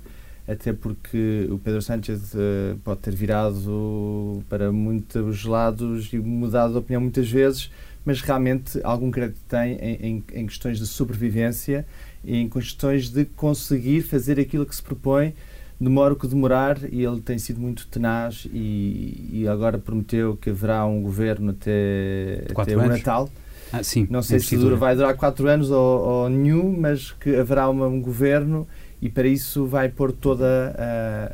até 0.50 0.73
porque 0.73 1.47
o 1.50 1.59
Pedro 1.59 1.80
Sánchez 1.80 2.35
uh, 2.35 2.76
pode 2.83 3.00
ter 3.00 3.14
virado 3.14 4.42
para 4.49 4.73
muitos 4.73 5.45
lados 5.45 6.12
e 6.12 6.19
mudado 6.19 6.73
de 6.73 6.78
opinião 6.78 7.00
muitas 7.00 7.30
vezes, 7.30 7.71
mas 8.04 8.21
realmente 8.21 8.80
algum 8.83 9.11
crédito 9.11 9.40
tem 9.49 9.75
em, 9.75 9.95
em, 9.95 10.25
em 10.35 10.47
questões 10.47 10.78
de 10.78 10.87
sobrevivência 10.87 11.87
e 12.25 12.37
em 12.37 12.49
questões 12.49 13.11
de 13.11 13.25
conseguir 13.25 14.02
fazer 14.02 14.40
aquilo 14.40 14.66
que 14.66 14.75
se 14.75 14.83
propõe 14.83 15.35
demora 15.80 16.12
o 16.12 16.16
que 16.16 16.26
demorar 16.26 16.78
e 16.92 17.02
ele 17.02 17.23
tem 17.23 17.38
sido 17.38 17.59
muito 17.59 17.87
tenaz 17.87 18.47
e, 18.52 19.30
e 19.33 19.49
agora 19.49 19.78
prometeu 19.78 20.37
que 20.37 20.50
haverá 20.50 20.85
um 20.85 21.00
governo 21.00 21.52
até, 21.52 22.45
até 22.54 22.76
o 22.76 22.87
Natal. 22.87 23.30
Ah, 23.73 23.83
sim, 23.83 24.07
não 24.11 24.21
sei 24.21 24.40
se 24.40 24.57
dura, 24.57 24.76
vai 24.76 24.95
durar 24.95 25.14
quatro 25.14 25.49
anos 25.49 25.71
ou, 25.71 26.00
ou 26.00 26.28
nenhum, 26.28 26.76
mas 26.78 27.12
que 27.12 27.35
haverá 27.35 27.69
uma, 27.71 27.87
um 27.87 28.00
governo 28.00 28.69
e 29.00 29.09
para 29.09 29.26
isso 29.26 29.66
vai 29.66 29.88
pôr 29.88 30.12
toda, 30.12 30.45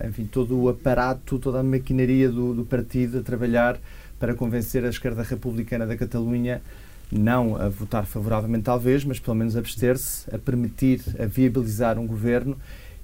uh, 0.03 0.07
enfim, 0.07 0.25
todo 0.25 0.57
o 0.59 0.69
aparato, 0.69 1.39
toda 1.39 1.61
a 1.61 1.63
maquinaria 1.63 2.31
do, 2.31 2.55
do 2.55 2.65
partido 2.65 3.19
a 3.19 3.23
trabalhar 3.23 3.79
para 4.19 4.35
convencer 4.35 4.85
a 4.85 4.89
esquerda 4.89 5.23
republicana 5.23 5.87
da 5.87 5.97
Catalunha 5.97 6.63
não 7.11 7.57
a 7.57 7.69
votar 7.69 8.05
favoravelmente 8.05 8.65
talvez, 8.65 9.05
mas 9.05 9.19
pelo 9.19 9.37
menos 9.37 9.57
abster-se, 9.57 10.33
a 10.35 10.39
permitir, 10.39 11.01
a 11.19 11.27
viabilizar 11.27 11.99
um 11.99 12.07
governo. 12.07 12.57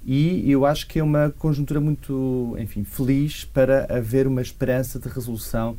E 0.05 0.49
eu 0.51 0.65
acho 0.65 0.87
que 0.87 0.99
é 0.99 1.03
uma 1.03 1.33
conjuntura 1.37 1.79
muito, 1.79 2.55
enfim, 2.59 2.83
feliz 2.83 3.45
para 3.45 3.87
haver 3.89 4.27
uma 4.27 4.41
esperança 4.41 4.99
de 4.99 5.07
resolução 5.07 5.77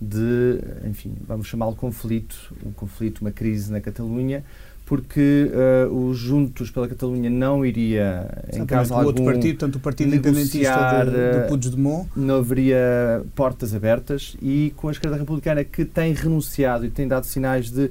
de, 0.00 0.60
enfim, 0.88 1.14
vamos 1.26 1.46
chamá-lo 1.46 1.74
conflito, 1.74 2.54
um 2.64 2.72
conflito, 2.72 3.20
uma 3.20 3.30
crise 3.30 3.72
na 3.72 3.80
Catalunha, 3.80 4.44
porque 4.84 5.50
uh, 5.90 5.92
os 5.92 6.16
Juntos 6.16 6.70
pela 6.70 6.86
Catalunha 6.86 7.28
não 7.28 7.66
iria, 7.66 8.28
em 8.52 8.64
caso 8.64 8.94
algum, 8.94 9.06
outro 9.06 9.24
partido, 9.24 9.58
tanto 9.58 9.78
o 9.78 9.80
Partido 9.80 10.08
Independentista 10.08 11.04
de, 11.04 11.10
de 11.10 11.16
eh, 11.16 11.46
Puigdemont, 11.48 12.08
não 12.14 12.36
haveria 12.36 13.24
portas 13.34 13.74
abertas 13.74 14.36
e 14.40 14.72
com 14.76 14.88
a 14.88 14.92
esquerda 14.92 15.16
republicana 15.16 15.64
que 15.64 15.84
tem 15.84 16.12
renunciado 16.12 16.86
e 16.86 16.90
tem 16.90 17.08
dado 17.08 17.26
sinais 17.26 17.68
de 17.68 17.90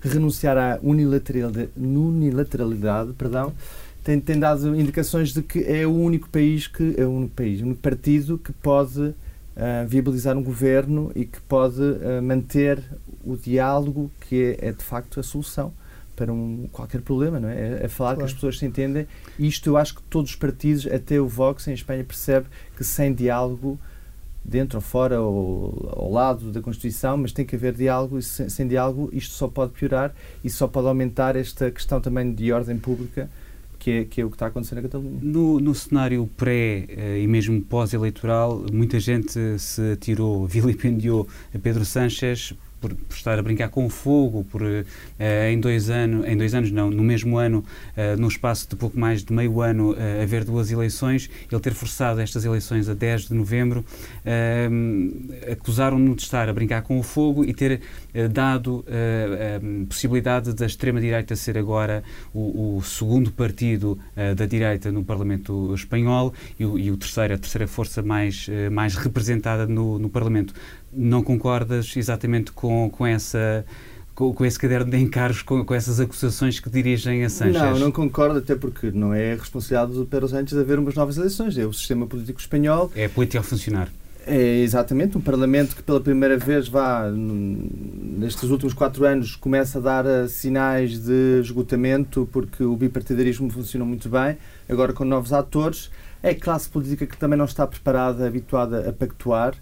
renunciar 0.00 0.56
à 0.56 0.78
unilateralidade, 0.82 1.68
unilateralidade 1.76 3.12
perdão, 3.14 3.52
tem, 4.04 4.20
tem 4.20 4.38
dado 4.38 4.78
indicações 4.78 5.32
de 5.32 5.42
que 5.42 5.64
é 5.64 5.84
o 5.84 5.92
único 5.92 6.28
país 6.28 6.68
que 6.68 6.94
é 6.96 7.04
o 7.04 7.10
único 7.10 7.34
país, 7.34 7.60
o 7.60 7.64
único 7.64 7.80
partido 7.80 8.38
que 8.38 8.52
pode 8.52 9.14
uh, 9.56 9.86
viabilizar 9.86 10.36
um 10.36 10.42
governo 10.42 11.10
e 11.14 11.24
que 11.24 11.40
pode 11.40 11.80
uh, 11.80 12.22
manter 12.22 12.82
o 13.24 13.36
diálogo 13.36 14.10
que 14.20 14.56
é, 14.60 14.68
é, 14.68 14.72
de 14.72 14.84
facto 14.84 15.18
a 15.18 15.22
solução 15.22 15.72
para 16.14 16.32
um, 16.32 16.68
qualquer 16.72 17.02
problema, 17.02 17.38
não 17.38 17.48
é? 17.48 17.54
É, 17.54 17.84
é 17.84 17.88
falar 17.88 18.10
claro. 18.10 18.18
que 18.18 18.24
as 18.24 18.32
pessoas 18.32 18.58
se 18.58 18.64
entendem. 18.64 19.06
E 19.38 19.46
isto 19.46 19.68
eu 19.68 19.76
acho 19.76 19.96
que 19.96 20.02
todos 20.04 20.30
os 20.30 20.36
partidos, 20.36 20.86
até 20.86 21.20
o 21.20 21.28
Vox 21.28 21.68
em 21.68 21.74
Espanha, 21.74 22.02
percebe 22.04 22.46
que 22.76 22.84
sem 22.84 23.12
diálogo 23.12 23.78
dentro 24.42 24.78
ou 24.78 24.82
fora 24.82 25.20
ou 25.20 25.90
ao 25.94 26.10
lado 26.10 26.52
da 26.52 26.62
Constituição, 26.62 27.16
mas 27.16 27.32
tem 27.32 27.44
que 27.44 27.56
haver 27.56 27.74
diálogo 27.74 28.18
e 28.18 28.22
sem, 28.22 28.48
sem 28.48 28.68
diálogo 28.68 29.10
isto 29.12 29.34
só 29.34 29.48
pode 29.48 29.72
piorar 29.72 30.14
e 30.44 30.48
só 30.48 30.68
pode 30.68 30.86
aumentar 30.86 31.36
esta 31.36 31.70
questão 31.70 32.00
também 32.00 32.32
de 32.32 32.52
ordem 32.52 32.78
pública 32.78 33.28
que 33.86 33.90
é, 33.92 34.04
que 34.04 34.20
é 34.20 34.24
o 34.24 34.28
que 34.28 34.34
está 34.34 34.48
acontecendo 34.48 34.78
na 34.78 34.82
Catalunha. 34.82 35.20
No, 35.22 35.60
no 35.60 35.72
cenário 35.72 36.28
pré 36.36 36.86
eh, 36.88 37.20
e 37.22 37.26
mesmo 37.28 37.62
pós-eleitoral, 37.62 38.66
muita 38.72 38.98
gente 38.98 39.56
se 39.60 39.92
atirou, 39.92 40.44
vilipendiou 40.44 41.28
a 41.54 41.58
Pedro 41.60 41.84
Sánchez 41.84 42.52
por, 42.80 42.94
por, 42.94 43.14
estar 43.14 43.38
a 43.38 43.42
brincar 43.42 43.68
com 43.68 43.86
o 43.86 43.88
fogo, 43.88 44.44
por 44.44 44.62
uh, 44.62 44.84
em 45.50 45.58
dois 45.58 45.90
anos, 45.90 46.26
em 46.26 46.36
dois 46.36 46.54
anos 46.54 46.70
não, 46.70 46.90
no 46.90 47.02
mesmo 47.02 47.38
ano, 47.38 47.64
uh, 47.96 48.20
no 48.20 48.28
espaço 48.28 48.68
de 48.68 48.76
pouco 48.76 48.98
mais 48.98 49.24
de 49.24 49.32
meio 49.32 49.60
ano, 49.60 49.92
uh, 49.92 50.22
haver 50.22 50.44
duas 50.44 50.70
eleições, 50.70 51.30
ele 51.50 51.60
ter 51.60 51.74
forçado 51.74 52.20
estas 52.20 52.44
eleições 52.44 52.88
a 52.88 52.94
10 52.94 53.28
de 53.28 53.34
novembro, 53.34 53.84
acusaram-no 55.50 56.14
de 56.14 56.22
estar 56.22 56.48
a 56.48 56.52
brincar 56.52 56.82
com 56.82 56.98
o 56.98 57.02
fogo 57.02 57.44
e 57.44 57.54
ter 57.54 57.80
dado 58.30 58.84
a 58.88 59.86
possibilidade 59.86 60.52
da 60.52 60.66
extrema-direita 60.66 61.36
ser 61.36 61.56
agora 61.56 62.02
o, 62.34 62.76
o 62.76 62.82
segundo 62.82 63.30
partido 63.30 63.98
da 64.36 64.46
direita 64.46 64.90
no 64.90 65.04
Parlamento 65.04 65.74
espanhol 65.74 66.32
e 66.58 66.64
o, 66.64 66.78
e 66.78 66.90
o 66.90 66.96
terceiro, 66.96 67.34
a 67.34 67.38
terceira 67.38 67.66
força 67.66 68.02
mais, 68.02 68.48
mais 68.70 68.94
representada 68.94 69.66
no, 69.66 69.98
no 69.98 70.08
Parlamento 70.08 70.54
não 70.92 71.22
concordas 71.22 71.96
exatamente 71.96 72.52
com, 72.52 72.88
com 72.90 73.06
essa 73.06 73.64
com, 74.14 74.32
com, 74.32 74.46
esse 74.46 74.58
caderno 74.58 74.90
de 74.90 74.96
encargos, 74.96 75.42
com, 75.42 75.62
com, 75.62 75.74
essas 75.74 76.00
acusações 76.00 76.58
que 76.58 76.70
dirigem 76.70 77.22
a 77.22 77.28
Sanchez? 77.28 77.60
Não, 77.60 77.78
não 77.78 77.92
concordo, 77.92 78.38
até 78.38 78.54
porque 78.54 78.90
não 78.90 79.12
é 79.12 79.34
responsabilidade 79.34 79.92
do 79.92 80.06
Pedro 80.06 80.26
Sánchez 80.26 80.58
haver 80.58 80.78
umas 80.78 80.94
novas 80.94 81.18
eleições. 81.18 81.58
É 81.58 81.66
o 81.66 81.72
sistema 81.72 82.06
político 82.06 82.40
espanhol. 82.40 82.90
É 82.96 83.04
a 83.04 83.08
política 83.10 83.40
a 83.40 83.42
funcionar. 83.42 83.90
É 84.26 84.58
exatamente 84.60 85.16
um 85.16 85.20
Parlamento 85.20 85.76
que 85.76 85.82
pela 85.82 86.00
primeira 86.00 86.36
vez 86.36 86.66
vá 86.66 87.08
nestes 87.08 88.50
últimos 88.50 88.74
quatro 88.74 89.04
anos 89.04 89.36
começa 89.36 89.78
a 89.78 89.80
dar 89.80 90.04
uh, 90.04 90.28
sinais 90.28 90.98
de 90.98 91.40
esgotamento 91.40 92.28
porque 92.32 92.64
o 92.64 92.74
bipartidarismo 92.74 93.48
funciona 93.50 93.84
muito 93.84 94.08
bem 94.08 94.36
agora 94.68 94.92
com 94.92 95.04
novos 95.04 95.32
atores 95.32 95.92
é 96.24 96.34
classe 96.34 96.68
política 96.68 97.06
que 97.06 97.16
também 97.16 97.38
não 97.38 97.44
está 97.44 97.68
preparada 97.68 98.26
habituada 98.26 98.88
a 98.88 98.92
pactuar 98.92 99.54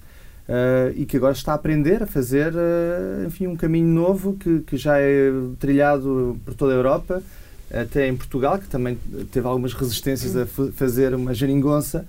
Uh, 0.47 0.93
e 0.95 1.07
que 1.07 1.17
agora 1.17 1.33
está 1.33 1.53
a 1.53 1.55
aprender 1.55 2.03
a 2.03 2.07
fazer 2.07 2.53
uh, 2.53 3.27
enfim, 3.27 3.47
um 3.47 3.57
caminho 3.57 3.89
novo 3.89 4.35
que, 4.35 4.61
que 4.61 4.77
já 4.77 4.99
é 4.99 5.33
trilhado 5.59 6.39
por 6.45 6.53
toda 6.53 6.75
a 6.75 6.77
Europa, 6.77 7.23
até 7.73 8.07
em 8.07 8.15
Portugal, 8.15 8.59
que 8.59 8.69
também 8.69 8.99
teve 9.33 9.47
algumas 9.47 9.73
resistências 9.73 10.37
a 10.37 10.45
fazer 10.45 11.15
uma 11.15 11.33
geringonça 11.33 12.07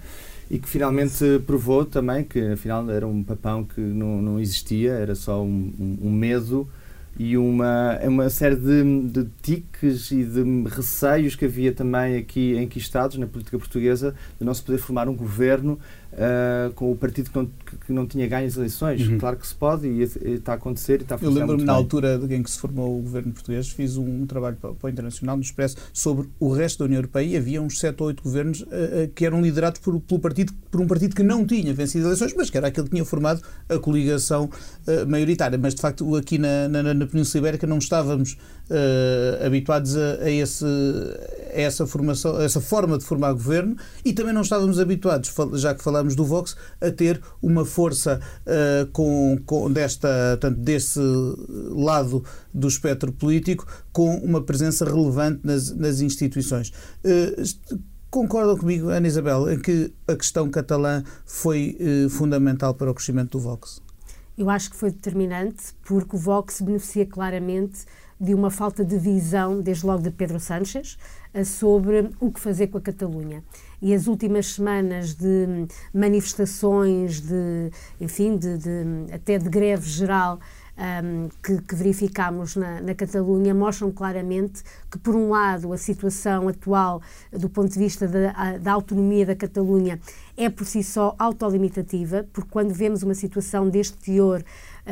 e 0.49 0.59
que 0.59 0.69
finalmente 0.69 1.23
provou 1.45 1.85
também 1.85 2.23
que 2.23 2.39
afinal 2.51 2.89
era 2.89 3.07
um 3.07 3.23
papão 3.23 3.63
que 3.63 3.81
não, 3.81 4.21
não 4.21 4.39
existia, 4.39 4.91
era 4.91 5.15
só 5.15 5.41
um, 5.41 5.97
um, 6.01 6.11
medo 6.11 6.67
e 7.17 7.37
uma, 7.37 7.97
uma 8.03 8.29
série 8.29 8.55
de, 8.55 9.01
de 9.07 9.27
tiques 9.41 10.11
e 10.11 10.23
de 10.23 10.43
receios 10.69 11.35
que 11.35 11.45
havia 11.45 11.71
também 11.71 12.17
aqui 12.17 12.55
enquistados 12.57 13.17
na 13.17 13.25
política 13.25 13.57
portuguesa 13.57 14.13
de 14.39 14.45
não 14.45 14.53
se 14.53 14.61
poder 14.61 14.77
formar 14.77 15.07
um 15.07 15.15
governo 15.15 15.79
uh, 16.15 16.73
com 16.73 16.91
o 16.91 16.95
partido 16.95 17.29
que 17.29 17.37
não, 17.37 17.45
que 17.85 17.93
não 17.93 18.07
tinha 18.07 18.27
ganho 18.27 18.47
as 18.47 18.57
eleições. 18.57 19.07
Uhum. 19.07 19.17
Claro 19.17 19.37
que 19.37 19.45
se 19.45 19.55
pode 19.55 19.87
e, 19.87 20.01
está 20.01 20.53
a 20.53 20.55
acontecer 20.55 20.99
e 20.99 21.03
está 21.03 21.15
a 21.15 21.17
funcionar 21.17 21.35
Eu 21.35 21.41
lembro-me 21.41 21.63
na 21.63 21.73
altura 21.73 22.19
em 22.29 22.41
que 22.41 22.49
se 22.49 22.59
formou 22.59 22.97
o 22.97 23.01
governo 23.01 23.33
português, 23.33 23.69
fiz 23.69 23.97
um, 23.97 24.21
um 24.21 24.25
trabalho 24.25 24.57
para, 24.59 24.73
para, 24.73 24.87
o 24.87 24.89
Internacional, 24.89 25.35
no 25.35 25.43
Expresso, 25.43 25.77
sobre 25.93 26.27
o 26.39 26.51
resto 26.51 26.79
da 26.79 26.85
União 26.85 26.97
Europeia 26.99 27.25
e 27.25 27.37
havia 27.37 27.61
uns 27.61 27.79
sete 27.79 28.01
ou 28.01 28.07
oito 28.07 28.23
governos 28.23 28.61
uh, 28.61 28.65
uh, 28.65 29.07
que 29.13 29.25
eram 29.25 29.41
liderados 29.41 29.79
por, 29.79 29.99
pelo 29.99 30.19
partido, 30.19 30.53
por 30.71 30.81
um 30.81 30.87
partido 30.87 31.15
que 31.15 31.23
não 31.23 31.45
tinha 31.45 31.73
vencido 31.73 32.07
eleições, 32.07 32.33
mas 32.35 32.49
que 32.49 32.57
era 32.57 32.67
aquele 32.67 32.87
que 32.87 32.91
tinha 32.91 33.05
formado 33.05 33.41
a 33.67 33.77
coligação 33.77 34.49
maioritária. 35.07 35.57
Mas, 35.57 35.75
de 35.75 35.81
facto, 35.81 36.15
aqui 36.15 36.37
na, 36.37 36.67
na, 36.67 36.93
na 36.93 37.07
Península 37.07 37.39
Ibérica 37.39 37.67
não 37.67 37.77
estávamos 37.77 38.37
habituados 39.45 39.95
a, 39.95 40.23
a, 40.23 40.29
esse, 40.29 40.65
a 41.53 41.61
essa 41.61 41.85
formação, 41.85 42.37
a 42.37 42.43
essa 42.43 42.59
forma 42.59 42.97
de 42.97 43.05
formar 43.05 43.33
governo 43.33 43.75
e 44.03 44.13
também 44.13 44.33
não 44.33 44.41
estávamos 44.41 44.79
habituados, 44.79 45.33
já 45.53 45.73
que 45.75 45.83
falamos 45.83 46.15
do 46.15 46.25
Vox, 46.25 46.55
a 46.81 46.91
ter 46.91 47.21
uma 47.41 47.65
força 47.65 48.19
uh, 48.41 48.85
com, 48.91 49.37
com 49.45 49.71
desta, 49.71 50.37
tanto 50.39 50.59
desse 50.59 50.99
lado 51.69 52.23
do 52.53 52.67
espectro 52.67 53.11
político 53.11 53.65
com 53.91 54.15
uma 54.17 54.41
presença 54.41 54.85
relevante 54.85 55.41
nas, 55.43 55.71
nas 55.71 56.01
instituições. 56.01 56.71
Uh, 57.03 57.79
concordam 58.09 58.57
comigo, 58.57 58.89
Ana 58.89 59.07
Isabel, 59.07 59.51
em 59.51 59.59
que 59.59 59.93
a 60.07 60.15
questão 60.15 60.49
catalã 60.49 61.03
foi 61.25 61.77
uh, 61.79 62.09
fundamental 62.09 62.73
para 62.73 62.89
o 62.89 62.93
crescimento 62.93 63.31
do 63.31 63.39
Vox? 63.39 63.81
Eu 64.37 64.49
acho 64.49 64.69
que 64.69 64.75
foi 64.75 64.91
determinante 64.91 65.73
porque 65.83 66.15
o 66.15 66.19
Vox 66.19 66.59
beneficia 66.59 67.05
claramente 67.05 67.85
de 68.19 68.33
uma 68.33 68.49
falta 68.49 68.83
de 68.83 68.97
visão, 68.97 69.61
desde 69.61 69.85
logo 69.85 70.01
de 70.01 70.11
Pedro 70.11 70.39
Sánchez, 70.39 70.97
sobre 71.45 72.09
o 72.19 72.31
que 72.31 72.39
fazer 72.39 72.67
com 72.67 72.77
a 72.77 72.81
Catalunha. 72.81 73.43
E 73.81 73.93
as 73.93 74.07
últimas 74.07 74.53
semanas 74.53 75.13
de 75.13 75.67
manifestações, 75.93 77.19
de, 77.19 77.71
enfim, 77.99 78.37
de, 78.37 78.57
de 78.57 79.13
até 79.13 79.37
de 79.37 79.49
greve 79.49 79.87
geral 79.89 80.39
um, 80.77 81.29
que, 81.41 81.61
que 81.61 81.75
verificámos 81.75 82.55
na, 82.55 82.81
na 82.81 82.93
Catalunha 82.93 83.53
mostram 83.53 83.91
claramente 83.91 84.63
que, 84.91 84.97
por 84.97 85.15
um 85.15 85.29
lado, 85.29 85.71
a 85.71 85.77
situação 85.77 86.47
atual, 86.47 87.01
do 87.31 87.49
ponto 87.49 87.71
de 87.71 87.79
vista 87.79 88.07
da, 88.07 88.57
da 88.57 88.73
autonomia 88.73 89.25
da 89.25 89.35
Catalunha, 89.35 89.99
é 90.37 90.49
por 90.49 90.65
si 90.65 90.83
só 90.83 91.15
autolimitativa, 91.17 92.27
porque 92.33 92.49
quando 92.49 92.73
vemos 92.73 93.03
uma 93.03 93.15
situação 93.15 93.69
deste 93.69 93.97
teor 93.97 94.43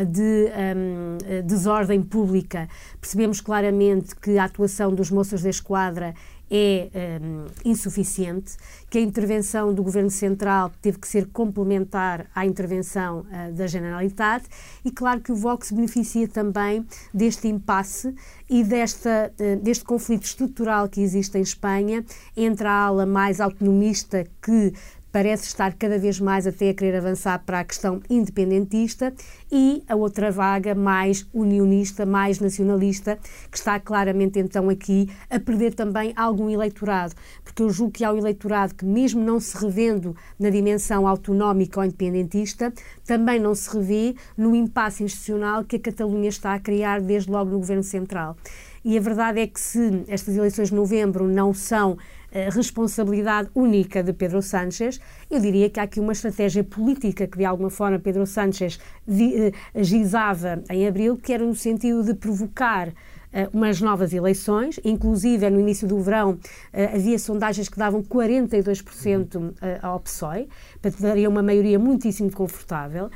de 0.08 0.52
um, 0.76 1.44
desordem 1.46 2.02
pública, 2.02 2.68
percebemos 3.00 3.40
claramente 3.40 4.16
que 4.16 4.38
a 4.38 4.46
atuação 4.46 4.94
dos 4.94 5.12
moços 5.12 5.44
da 5.44 5.50
esquadra 5.50 6.14
é 6.56 7.20
um, 7.22 7.48
insuficiente, 7.66 8.56
que 8.88 9.00
a 9.00 9.02
intervenção 9.02 9.74
do 9.74 9.82
Governo 9.82 10.12
Central 10.12 10.72
teve 10.82 11.00
que 11.00 11.08
ser 11.08 11.28
complementar 11.30 12.28
à 12.36 12.46
intervenção 12.46 13.22
uh, 13.22 13.52
da 13.54 13.66
Generalitat 13.66 14.46
e 14.86 14.92
claro 14.92 15.20
que 15.20 15.32
o 15.32 15.36
Vox 15.36 15.72
beneficia 15.72 16.28
também 16.28 16.86
deste 17.12 17.48
impasse 17.48 18.14
e 18.48 18.64
desta, 18.64 19.34
uh, 19.40 19.64
deste 19.64 19.84
conflito 19.84 20.26
estrutural 20.26 20.88
que 20.88 21.02
existe 21.02 21.36
em 21.40 21.42
Espanha 21.42 22.06
entre 22.38 22.68
a 22.68 22.72
ala 22.72 23.06
mais 23.08 23.42
autonomista 23.42 24.24
que 24.40 24.74
parece 25.14 25.46
estar 25.46 25.76
cada 25.76 26.00
vez 26.00 26.20
mais 26.20 26.48
até 26.48 26.70
a 26.70 26.74
querer 26.74 26.98
avançar 26.98 27.38
para 27.46 27.60
a 27.60 27.64
questão 27.64 28.02
independentista 28.10 29.14
e 29.52 29.84
a 29.88 29.96
outra 29.96 30.32
vaga 30.32 30.74
mais 30.74 31.28
unionista, 31.32 32.04
mais 32.04 32.40
nacionalista, 32.40 33.20
que 33.52 33.56
está 33.56 33.80
claramente 33.80 34.40
então 34.40 34.68
aqui 34.70 35.08
a 35.30 35.40
perder 35.40 35.76
também 35.76 36.14
algum 36.16 36.50
eleitorado, 36.50 37.14
porque 37.44 37.62
eu 37.62 37.70
julgo 37.70 37.94
que 37.94 38.04
há 38.04 38.12
um 38.12 38.18
eleitorado 38.18 38.74
que 38.74 38.86
mesmo 38.86 39.24
não 39.24 39.40
se 39.40 39.56
revendo 39.56 40.16
na 40.40 40.50
dimensão 40.50 41.08
autonómica 41.08 41.80
ou 41.80 41.86
independentista, 41.86 42.74
também 43.06 43.40
não 43.40 43.54
se 43.54 43.70
revê 43.72 44.16
no 44.36 44.56
impasse 44.56 45.04
institucional 45.04 45.64
que 45.64 45.76
a 45.76 45.80
Catalunha 45.80 46.30
está 46.30 46.56
a 46.56 46.60
criar 46.60 47.00
desde 47.00 47.30
logo 47.30 47.52
no 47.52 47.60
governo 47.60 47.84
central. 47.84 48.36
E 48.84 48.98
a 48.98 49.02
verdade 49.02 49.40
é 49.40 49.48
que 49.48 49.62
se 49.62 50.04
estas 50.08 50.36
eleições 50.36 50.70
de 50.70 50.76
novembro 50.76 51.26
não 51.26 51.54
são 51.54 51.98
responsabilidade 52.54 53.50
única 53.54 54.02
de 54.02 54.14
Pedro 54.14 54.42
Sánchez. 54.42 55.00
Eu 55.30 55.40
diria 55.40 55.70
que 55.70 55.80
há 55.80 55.84
aqui 55.84 56.00
uma 56.00 56.14
estratégia 56.14 56.64
política 56.64 57.28
que, 57.28 57.38
de 57.38 57.46
alguma 57.46 57.70
forma, 57.70 58.00
Pedro 58.00 58.26
Sánchez 58.26 58.80
eh, 59.08 59.52
gizava 59.84 60.64
em 60.70 60.88
abril, 60.88 61.18
que 61.18 61.34
era 61.34 61.46
no 61.46 61.56
sentido 61.56 62.04
de 62.04 62.14
provocar 62.14 62.90
uh, 62.90 62.94
umas 63.52 63.82
novas 63.82 64.14
eleições, 64.14 64.80
inclusive 64.84 65.50
no 65.50 65.60
início 65.60 65.88
do 65.88 66.00
verão 66.00 66.32
uh, 66.32 66.96
havia 66.96 67.18
sondagens 67.18 67.68
que 67.68 67.78
davam 67.78 68.04
42% 68.04 69.36
uh, 69.36 69.54
ao 69.82 70.00
PSOE, 70.00 70.48
para 70.82 70.92
daria 71.00 71.30
uma 71.30 71.42
maioria 71.44 71.80
muitíssimo 71.80 72.32
confortável. 72.32 73.10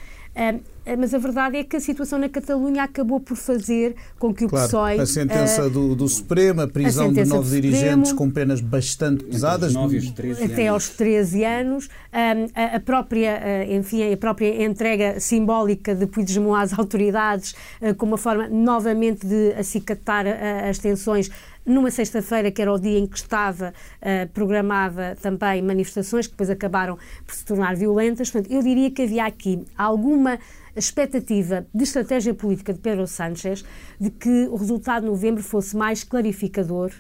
Eh, 0.87 0.95
mas 0.95 1.13
a 1.13 1.17
verdade 1.17 1.57
é 1.57 1.63
que 1.63 1.75
a 1.75 1.79
situação 1.79 2.17
na 2.17 2.29
Catalunha 2.29 2.83
acabou 2.83 3.19
por 3.19 3.35
fazer 3.35 3.95
com 4.17 4.33
que 4.33 4.45
o 4.45 4.49
claro, 4.49 4.67
PSOE... 4.67 4.99
A 4.99 5.05
sentença 5.05 5.65
uh, 5.65 5.69
do, 5.69 5.95
do 5.95 6.07
Supremo, 6.07 6.61
a 6.61 6.67
prisão 6.67 7.09
a 7.09 7.11
de 7.11 7.25
nove 7.25 7.59
dirigentes 7.59 8.13
com 8.13 8.29
penas 8.29 8.61
bastante 8.61 9.23
pesadas. 9.25 9.75
Aos 9.75 10.11
13 10.11 10.43
até 10.43 10.67
aos 10.67 10.89
13 10.89 11.43
anos. 11.43 11.89
Um, 12.13 12.47
a, 12.55 12.75
a, 12.77 12.79
própria, 12.79 13.37
uh, 13.37 13.73
enfim, 13.73 14.13
a 14.13 14.15
própria 14.15 14.63
entrega 14.63 15.19
simbólica 15.19 15.93
de 15.93 16.05
Puigdemont 16.05 16.63
às 16.63 16.77
autoridades 16.77 17.53
uh, 17.81 17.93
como 17.95 18.13
uma 18.13 18.17
forma 18.17 18.47
novamente 18.47 19.25
de 19.25 19.53
acicatar 19.53 20.25
as 20.69 20.77
tensões 20.77 21.29
numa 21.67 21.91
sexta-feira, 21.91 22.49
que 22.49 22.61
era 22.61 22.71
o 22.71 22.79
dia 22.79 22.97
em 22.97 23.05
que 23.05 23.17
estava 23.17 23.73
uh, 24.01 24.27
programada 24.33 25.17
também 25.21 25.61
manifestações 25.61 26.25
que 26.25 26.31
depois 26.31 26.49
acabaram 26.49 26.97
por 27.25 27.35
se 27.35 27.43
tornar 27.43 27.75
violentas. 27.75 28.31
Portanto, 28.31 28.51
eu 28.51 28.63
diria 28.63 28.89
que 28.89 29.01
havia 29.01 29.25
aqui 29.25 29.65
alguma 29.77 30.39
expectativa 30.75 31.67
de 31.73 31.83
estratégia 31.83 32.33
política 32.33 32.71
de 32.71 32.79
Pedro 32.79 33.05
Sánchez 33.05 33.65
de 33.99 34.09
que 34.09 34.47
o 34.49 34.55
resultado 34.55 35.03
de 35.03 35.09
novembro 35.09 35.43
fosse 35.43 35.75
mais 35.75 36.03
clarificador 36.03 36.91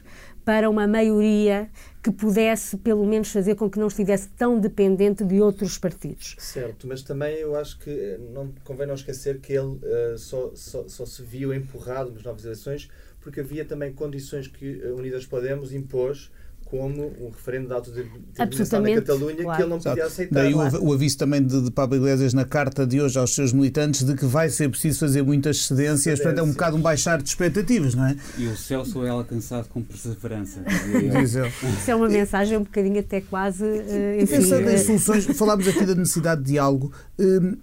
para 0.43 0.69
uma 0.69 0.87
maioria 0.87 1.69
que 2.01 2.09
pudesse, 2.09 2.77
pelo 2.77 3.05
menos, 3.05 3.29
fazer 3.29 3.55
com 3.55 3.69
que 3.69 3.77
não 3.77 3.87
estivesse 3.87 4.29
tão 4.29 4.57
dependente 4.57 5.25
de 5.25 5.41
outros 5.41 5.77
partidos. 5.77 6.37
Certo, 6.39 6.87
mas 6.87 7.01
também 7.01 7.35
eu 7.35 7.53
acho 7.57 7.77
que 7.79 7.89
eh, 7.89 8.17
não 8.33 8.53
convém 8.63 8.87
não 8.87 8.95
esquecer 8.95 9.41
que 9.41 9.51
ele 9.51 9.75
uh, 9.75 10.17
só, 10.17 10.51
só, 10.55 10.87
só 10.87 11.05
se 11.05 11.21
viu 11.21 11.53
empurrado 11.53 12.13
nas 12.13 12.23
novas 12.23 12.45
eleições 12.45 12.89
porque 13.21 13.39
havia 13.39 13.65
também 13.65 13.93
condições 13.93 14.47
que 14.47 14.83
a 14.83 14.93
Unidas 14.93 15.25
Podemos 15.25 15.73
impôs 15.73 16.31
como 16.69 17.13
um 17.21 17.29
referendo 17.29 17.67
de 17.67 17.73
autodeterminação 17.73 18.81
na 18.81 18.95
Catalunha 18.95 19.35
claro. 19.35 19.55
que 19.55 19.63
ele 19.63 19.69
não 19.69 19.79
podia 19.79 20.05
aceitar. 20.05 20.35
Daí 20.35 20.53
o, 20.53 20.83
o, 20.83 20.93
aviso 20.93 21.17
também 21.17 21.41
de, 21.41 21.61
de 21.61 21.71
Pablo 21.71 21.95
Iglesias 21.95 22.33
na 22.33 22.43
carta 22.43 22.85
de 22.85 22.99
hoje 22.99 23.17
aos 23.17 23.33
seus 23.33 23.53
militantes 23.53 24.03
de 24.03 24.15
que 24.15 24.25
vai 24.25 24.49
ser 24.49 24.69
preciso 24.69 24.99
fazer 24.99 25.23
muitas 25.23 25.65
cedências, 25.65 26.19
portanto 26.19 26.39
é 26.39 26.43
um 26.43 26.51
bocado 26.51 26.75
um 26.75 26.81
baixar 26.81 27.21
de 27.21 27.29
expectativas, 27.29 27.95
não 27.95 28.05
é? 28.05 28.17
E 28.37 28.47
o 28.47 28.57
Celso 28.57 29.05
é 29.05 29.09
alcançado 29.09 29.69
com 29.69 29.81
perseverança. 29.81 30.61
Isso 31.23 31.91
é 31.91 31.95
uma 31.95 32.09
mensagem 32.09 32.57
um 32.57 32.63
bocadinho 32.63 32.99
até 32.99 33.21
quase... 33.21 33.63
Uh, 33.63 34.21
enfim, 34.21 34.35
Pensando 34.35 34.69
em 34.69 34.73
eh, 34.73 34.77
soluções, 34.77 35.25
falámos 35.37 35.67
aqui 35.67 35.85
da 35.85 35.95
necessidade 35.95 36.43
de 36.43 36.51
diálogo. 36.51 36.91
Um, 37.17 37.55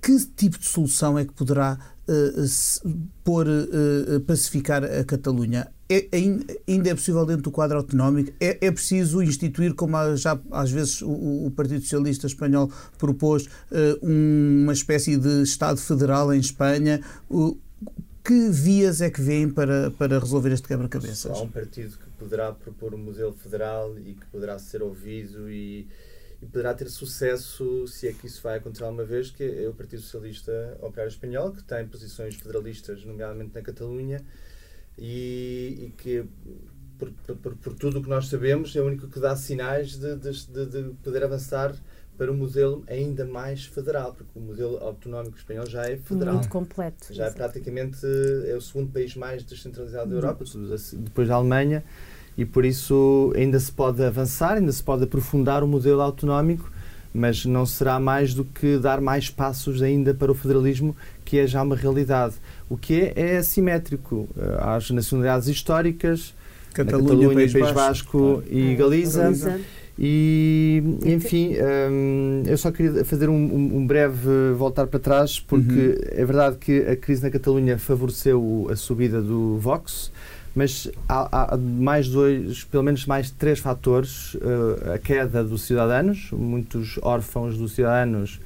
que 0.00 0.16
tipo 0.34 0.58
de 0.58 0.66
solução 0.66 1.18
é 1.18 1.24
que 1.24 1.32
poderá 1.32 1.78
uh, 2.08 3.08
pôr, 3.24 3.46
uh, 3.46 4.20
pacificar 4.20 4.84
a 4.84 5.04
Catalunha? 5.04 5.68
É, 5.88 6.08
ainda 6.66 6.90
é 6.90 6.94
possível 6.94 7.24
dentro 7.24 7.42
do 7.42 7.50
quadro 7.50 7.76
autonómico? 7.76 8.32
É, 8.40 8.66
é 8.66 8.70
preciso 8.72 9.22
instituir, 9.22 9.74
como 9.74 10.16
já 10.16 10.38
às 10.50 10.70
vezes 10.70 11.00
o, 11.00 11.46
o 11.46 11.50
Partido 11.54 11.82
Socialista 11.82 12.26
Espanhol 12.26 12.70
propôs, 12.98 13.48
uma 14.02 14.72
espécie 14.72 15.16
de 15.16 15.42
Estado 15.42 15.78
federal 15.78 16.34
em 16.34 16.40
Espanha? 16.40 17.00
Que 18.24 18.50
vias 18.50 19.00
é 19.00 19.08
que 19.08 19.20
vêm 19.20 19.48
para, 19.48 19.92
para 19.92 20.18
resolver 20.18 20.50
este 20.50 20.66
quebra-cabeças? 20.66 21.30
Há 21.30 21.40
um 21.40 21.48
partido 21.48 21.96
que 21.96 22.10
poderá 22.18 22.50
propor 22.50 22.92
um 22.92 22.98
modelo 22.98 23.32
federal 23.32 23.96
e 23.96 24.14
que 24.14 24.26
poderá 24.32 24.58
ser 24.58 24.82
ouvido 24.82 25.48
e, 25.48 25.86
e 26.42 26.46
poderá 26.46 26.74
ter 26.74 26.88
sucesso, 26.88 27.86
se 27.86 28.08
é 28.08 28.12
que 28.12 28.26
isso 28.26 28.42
vai 28.42 28.58
acontecer 28.58 28.84
alguma 28.84 29.04
vez, 29.04 29.30
que 29.30 29.42
é 29.42 29.68
o 29.68 29.72
Partido 29.72 30.02
Socialista 30.02 30.76
Operário 30.82 31.10
Espanhol, 31.10 31.52
que 31.52 31.62
tem 31.62 31.86
posições 31.86 32.34
federalistas, 32.34 33.04
nomeadamente 33.04 33.54
na 33.54 33.62
Catalunha, 33.62 34.20
e, 34.98 35.86
e 35.86 35.94
que, 35.96 36.24
por, 36.98 37.10
por, 37.10 37.56
por, 37.56 37.74
tudo 37.74 37.98
o 37.98 38.02
que 38.02 38.08
nós 38.08 38.28
sabemos, 38.28 38.74
é 38.76 38.80
o 38.80 38.86
único 38.86 39.08
que 39.08 39.18
dá 39.18 39.34
sinais 39.34 39.96
de, 39.96 40.16
de, 40.16 40.66
de 40.66 40.94
poder 41.02 41.24
avançar 41.24 41.74
para 42.16 42.32
um 42.32 42.36
modelo 42.36 42.82
ainda 42.86 43.26
mais 43.26 43.66
federal, 43.66 44.14
porque 44.14 44.38
o 44.38 44.40
modelo 44.40 44.78
autonómico 44.78 45.36
espanhol 45.36 45.66
já 45.66 45.86
é 45.86 45.96
federal. 45.96 46.34
Muito 46.34 46.48
completo. 46.48 47.12
Já 47.12 47.26
é 47.26 47.30
praticamente 47.30 47.98
é 48.46 48.54
o 48.54 48.60
segundo 48.60 48.90
país 48.90 49.14
mais 49.14 49.44
descentralizado 49.44 50.10
da 50.10 50.16
Europa, 50.16 50.44
depois 50.94 51.28
da 51.28 51.34
Alemanha, 51.34 51.84
e 52.36 52.44
por 52.44 52.64
isso 52.64 53.32
ainda 53.36 53.58
se 53.58 53.72
pode 53.72 54.02
avançar, 54.02 54.54
ainda 54.54 54.72
se 54.72 54.82
pode 54.82 55.04
aprofundar 55.04 55.62
o 55.64 55.66
modelo 55.66 56.00
autonómico, 56.00 56.70
mas 57.12 57.46
não 57.46 57.64
será 57.64 57.98
mais 57.98 58.34
do 58.34 58.44
que 58.44 58.76
dar 58.78 59.00
mais 59.00 59.30
passos 59.30 59.82
ainda 59.82 60.12
para 60.12 60.30
o 60.30 60.34
federalismo, 60.34 60.94
que 61.24 61.38
é 61.38 61.46
já 61.46 61.62
uma 61.62 61.74
realidade 61.74 62.34
o 62.68 62.76
que 62.76 63.00
é, 63.00 63.12
é 63.16 63.36
assimétrico 63.38 64.28
às 64.58 64.90
nacionalidades 64.90 65.48
históricas, 65.48 66.34
Catalunha, 66.74 67.08
Catalunha 67.08 67.34
País, 67.34 67.52
País 67.52 67.70
Vasco, 67.70 68.42
e 68.50 68.72
ah, 68.72 68.76
Galiza. 68.76 69.22
Galiza. 69.22 69.60
E, 69.98 70.82
enfim, 71.06 71.54
um, 71.90 72.42
eu 72.46 72.58
só 72.58 72.70
queria 72.70 73.02
fazer 73.02 73.30
um, 73.30 73.76
um, 73.78 73.86
breve 73.86 74.52
voltar 74.54 74.86
para 74.86 75.00
trás, 75.00 75.40
porque 75.40 75.72
uhum. 75.72 75.94
é 76.10 76.24
verdade 76.24 76.56
que 76.58 76.80
a 76.80 76.94
crise 76.96 77.22
na 77.22 77.30
Catalunha 77.30 77.78
favoreceu 77.78 78.68
a 78.70 78.76
subida 78.76 79.22
do 79.22 79.56
Vox, 79.56 80.12
mas 80.56 80.90
há, 81.06 81.54
há 81.54 81.56
mais 81.56 82.08
dois, 82.08 82.64
pelo 82.64 82.82
menos 82.82 83.04
mais 83.04 83.30
três 83.30 83.58
fatores. 83.58 84.34
Uh, 84.34 84.94
a 84.94 84.98
queda 84.98 85.44
dos 85.44 85.62
cidadãos, 85.62 86.30
muitos 86.32 86.98
órfãos 87.02 87.58
dos 87.58 87.72
cidadãos 87.72 88.40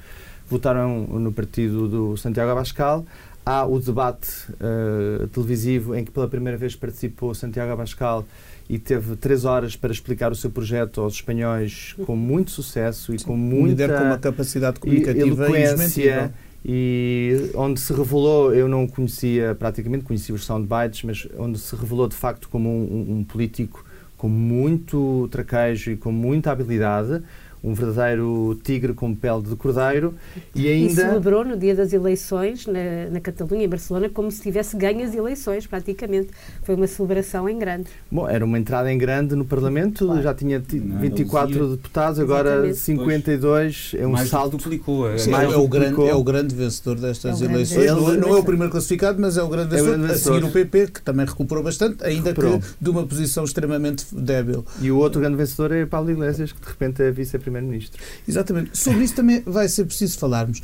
votaram 0.49 1.07
no 1.07 1.31
partido 1.31 1.87
do 1.87 2.17
Santiago 2.17 2.51
Abascal 2.51 3.05
há 3.45 3.65
o 3.65 3.79
debate 3.79 4.29
uh, 4.53 5.27
televisivo 5.29 5.95
em 5.95 6.05
que 6.05 6.11
pela 6.11 6.27
primeira 6.27 6.57
vez 6.57 6.75
participou 6.75 7.33
Santiago 7.33 7.71
Abascal 7.71 8.25
e 8.69 8.77
teve 8.77 9.15
três 9.15 9.45
horas 9.45 9.75
para 9.75 9.91
explicar 9.91 10.31
o 10.31 10.35
seu 10.35 10.49
projeto 10.49 11.01
aos 11.01 11.15
espanhóis 11.15 11.95
com 12.05 12.15
muito 12.15 12.51
sucesso 12.51 13.13
e 13.13 13.19
com 13.19 13.35
muita... 13.35 13.63
Um 13.63 13.67
líder 13.67 13.97
com 13.97 14.03
uma 14.03 14.17
capacidade 14.17 14.79
comunicativa 14.79 15.45
eloquência 15.45 16.33
e 16.63 17.49
onde 17.55 17.79
se 17.79 17.91
revelou, 17.91 18.53
eu 18.53 18.67
não 18.67 18.87
conhecia 18.87 19.55
praticamente, 19.55 20.03
conhecia 20.03 20.35
os 20.35 20.45
soundbites, 20.45 21.03
mas 21.03 21.27
onde 21.37 21.57
se 21.57 21.75
revelou 21.75 22.07
de 22.07 22.15
facto 22.15 22.47
como 22.49 22.69
um, 22.69 23.19
um 23.19 23.23
político 23.23 23.83
com 24.15 24.29
muito 24.29 25.27
traquejo 25.31 25.91
e 25.91 25.97
com 25.97 26.11
muita 26.11 26.51
habilidade, 26.51 27.23
um 27.63 27.73
verdadeiro 27.73 28.59
tigre 28.63 28.93
com 28.93 29.13
pele 29.13 29.43
de 29.43 29.55
cordeiro 29.55 30.15
e 30.55 30.67
ainda... 30.67 30.91
E 30.91 30.95
celebrou 30.95 31.45
no 31.45 31.55
dia 31.55 31.75
das 31.75 31.93
eleições 31.93 32.65
na, 32.65 33.09
na 33.11 33.19
Catalunha, 33.19 33.65
em 33.65 33.69
Barcelona, 33.69 34.09
como 34.09 34.31
se 34.31 34.41
tivesse 34.41 34.75
ganho 34.75 35.03
as 35.03 35.13
eleições, 35.13 35.67
praticamente. 35.67 36.29
Foi 36.63 36.75
uma 36.75 36.87
celebração 36.87 37.47
em 37.47 37.57
grande. 37.57 37.87
Bom, 38.11 38.27
era 38.27 38.43
uma 38.43 38.57
entrada 38.57 38.91
em 38.91 38.97
grande 38.97 39.35
no 39.35 39.45
Parlamento, 39.45 40.05
claro. 40.05 40.21
já 40.21 40.33
tinha 40.33 40.59
24 40.59 41.59
não, 41.59 41.71
deputados, 41.75 42.19
agora 42.19 42.49
Exatamente. 42.49 42.77
52, 42.79 43.89
pois, 43.91 44.01
é 44.01 44.07
um 44.07 44.11
mais 44.11 44.29
salto... 44.29 44.57
Duplicou. 44.57 45.09
É, 45.09 45.17
Sim, 45.17 45.33
é, 45.33 45.55
o 45.55 45.67
grande, 45.67 46.09
é 46.09 46.15
o 46.15 46.23
grande 46.23 46.55
vencedor 46.55 46.95
destas 46.99 47.41
é 47.41 47.45
eleições. 47.45 47.85
Não, 47.87 48.13
não, 48.15 48.35
é 48.35 48.39
o 48.39 48.43
primeiro 48.43 48.71
classificado, 48.71 49.21
mas 49.21 49.37
é 49.37 49.43
o 49.43 49.47
grande 49.47 49.69
vencedor, 49.69 49.91
é 49.91 49.95
o 49.95 49.97
grande 49.97 50.13
vencedor. 50.13 50.37
a 50.37 50.39
seguir 50.39 50.49
o 50.49 50.51
PP, 50.51 50.91
que 50.91 51.01
também 51.01 51.25
recuperou 51.25 51.63
bastante, 51.63 52.03
ainda 52.03 52.29
recuperou. 52.29 52.59
que 52.59 52.67
de 52.81 52.89
uma 52.89 53.05
posição 53.05 53.43
extremamente 53.43 54.05
débil. 54.11 54.65
E 54.81 54.91
o 54.91 54.97
outro 54.97 55.21
grande 55.21 55.37
vencedor 55.37 55.71
é 55.71 55.85
Paulo 55.85 56.09
Iglesias, 56.09 56.51
que 56.51 56.59
de 56.59 56.67
repente 56.67 57.01
é 57.03 57.11
vice-primeiro 57.11 57.50
primeiro-ministro. 57.51 58.01
Exatamente. 58.27 58.77
Sobre 58.77 59.03
isso 59.03 59.15
também 59.15 59.41
vai 59.45 59.67
ser 59.67 59.85
preciso 59.85 60.17
falarmos. 60.17 60.61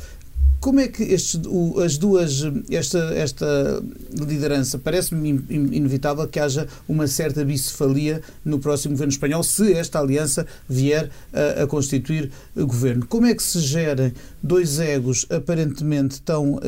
Como 0.60 0.80
é 0.80 0.88
que 0.88 1.04
estes, 1.04 1.40
o, 1.46 1.78
as 1.80 1.96
duas, 1.96 2.42
esta, 2.68 2.98
esta 3.14 3.80
liderança, 4.12 4.76
parece-me 4.76 5.28
inevitável 5.48 6.26
que 6.26 6.40
haja 6.40 6.66
uma 6.88 7.06
certa 7.06 7.44
bicefalia 7.44 8.20
no 8.44 8.58
próximo 8.58 8.94
governo 8.94 9.12
espanhol, 9.12 9.44
se 9.44 9.72
esta 9.72 10.00
aliança 10.00 10.44
vier 10.68 11.10
a, 11.32 11.62
a 11.62 11.66
constituir 11.68 12.32
governo. 12.56 13.06
Como 13.06 13.26
é 13.26 13.34
que 13.36 13.42
se 13.42 13.60
gerem 13.60 14.12
dois 14.42 14.80
egos 14.80 15.26
aparentemente 15.30 16.20
tão 16.22 16.54
uh, 16.54 16.60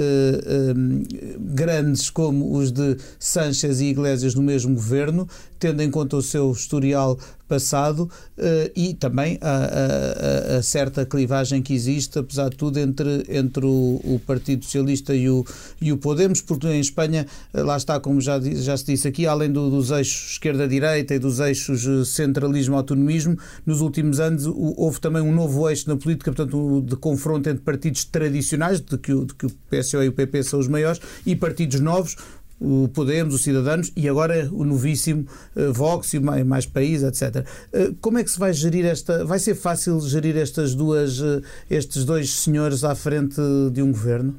grandes 1.40 2.10
como 2.10 2.56
os 2.56 2.70
de 2.70 2.96
Sánchez 3.18 3.80
e 3.80 3.86
Iglesias 3.86 4.36
no 4.36 4.42
mesmo 4.42 4.72
governo, 4.72 5.28
tendo 5.60 5.82
em 5.82 5.90
conta 5.90 6.16
o 6.16 6.22
seu 6.22 6.50
historial 6.50 7.18
passado 7.50 8.08
uh, 8.38 8.70
e 8.76 8.94
também 8.94 9.36
a, 9.40 9.48
a, 9.48 10.58
a, 10.58 10.62
certa 10.62 11.04
clivagem 11.04 11.60
que 11.60 11.74
existe, 11.74 12.16
apesar 12.16 12.48
de 12.48 12.56
tudo, 12.56 12.78
entre, 12.78 13.24
entre 13.28 13.66
o, 13.66 14.00
o, 14.04 14.20
Partido 14.24 14.64
Socialista 14.64 15.12
e 15.12 15.28
o, 15.28 15.44
e 15.80 15.92
o 15.92 15.96
Podemos, 15.96 16.40
porque 16.40 16.68
em 16.68 16.78
Espanha, 16.78 17.26
uh, 17.52 17.64
lá 17.64 17.76
está, 17.76 17.98
como 17.98 18.20
já, 18.20 18.38
já 18.40 18.76
se 18.76 18.84
disse 18.84 19.08
aqui, 19.08 19.26
além 19.26 19.50
do, 19.50 19.68
dos 19.68 19.90
eixos 19.90 20.32
esquerda-direita 20.32 21.12
e 21.12 21.18
dos 21.18 21.40
eixos 21.40 21.84
eh, 21.86 22.04
centralismo-autonomismo, 22.04 23.36
nos 23.66 23.80
últimos 23.80 24.20
anos 24.20 24.46
o, 24.46 24.74
houve 24.76 25.00
também 25.00 25.20
um 25.20 25.34
novo 25.34 25.68
eixo 25.68 25.88
na 25.88 25.96
política, 25.96 26.32
portanto, 26.32 26.84
de 26.86 26.94
confronto 26.96 27.48
entre 27.48 27.64
partidos 27.64 28.04
tradicionais, 28.04 28.80
de 28.80 28.96
que, 28.96 29.12
de 29.12 29.34
que 29.34 29.46
o 29.46 29.50
PSOE 29.68 30.04
e 30.04 30.08
o 30.08 30.12
PP 30.12 30.44
são 30.44 30.60
os 30.60 30.68
maiores, 30.68 31.00
e 31.26 31.34
partidos 31.34 31.80
novos, 31.80 32.16
o 32.60 32.88
Podemos, 32.88 33.34
os 33.34 33.42
Cidadãos 33.42 33.90
e 33.96 34.08
agora 34.08 34.48
o 34.52 34.64
novíssimo 34.64 35.26
uh, 35.56 35.72
Vox 35.72 36.12
e 36.12 36.20
mais, 36.20 36.44
mais 36.44 36.66
país, 36.66 37.02
etc. 37.02 37.46
Uh, 37.72 37.94
como 38.00 38.18
é 38.18 38.24
que 38.24 38.30
se 38.30 38.38
vai 38.38 38.52
gerir 38.52 38.84
esta. 38.84 39.24
Vai 39.24 39.38
ser 39.38 39.54
fácil 39.54 39.98
gerir 40.00 40.36
estas 40.36 40.74
duas, 40.74 41.20
uh, 41.20 41.42
estes 41.70 42.04
dois 42.04 42.30
senhores 42.30 42.84
à 42.84 42.94
frente 42.94 43.40
de 43.72 43.82
um 43.82 43.90
governo? 43.90 44.36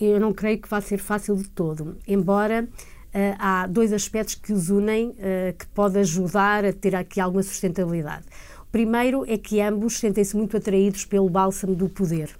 Eu 0.00 0.20
não 0.20 0.32
creio 0.32 0.58
que 0.58 0.68
vá 0.68 0.80
ser 0.80 0.98
fácil 0.98 1.36
de 1.36 1.48
todo, 1.50 1.96
embora 2.06 2.66
há 3.38 3.66
dois 3.66 3.92
aspectos 3.92 4.34
que 4.34 4.50
os 4.50 4.70
unem 4.70 5.14
que 5.58 5.66
podem 5.74 6.00
ajudar 6.00 6.64
a 6.64 6.72
ter 6.72 6.96
aqui 6.96 7.20
alguma 7.20 7.42
sustentabilidade. 7.42 8.24
O 8.62 8.66
primeiro 8.72 9.24
é 9.28 9.36
que 9.36 9.60
ambos 9.60 9.98
sentem-se 9.98 10.34
muito 10.34 10.56
atraídos 10.56 11.04
pelo 11.04 11.28
bálsamo 11.28 11.74
do 11.76 11.88
poder. 11.90 12.30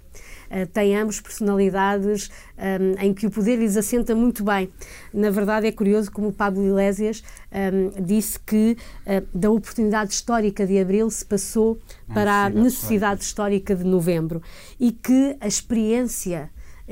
Uh, 0.49 0.65
têm 0.67 0.95
ambos 0.95 1.19
personalidades 1.19 2.29
um, 2.57 3.03
em 3.03 3.13
que 3.13 3.27
o 3.27 3.31
poder 3.31 3.57
lhes 3.57 3.75
assenta 3.77 4.15
muito 4.15 4.43
bem. 4.43 4.71
Na 5.13 5.29
verdade, 5.29 5.67
é 5.67 5.71
curioso 5.71 6.11
como 6.11 6.29
o 6.29 6.33
Pablo 6.33 6.65
Iglesias 6.65 7.23
um, 7.51 8.03
disse 8.03 8.39
que 8.39 8.77
uh, 9.05 9.37
da 9.37 9.49
oportunidade 9.49 10.13
histórica 10.13 10.65
de 10.65 10.79
abril 10.79 11.09
se 11.09 11.25
passou 11.25 11.79
para 12.13 12.45
a 12.45 12.49
necessidade 12.49 13.23
histórica 13.23 13.75
de 13.75 13.83
novembro 13.83 14.41
e 14.79 14.91
que 14.91 15.35
a 15.39 15.47
experiência 15.47 16.49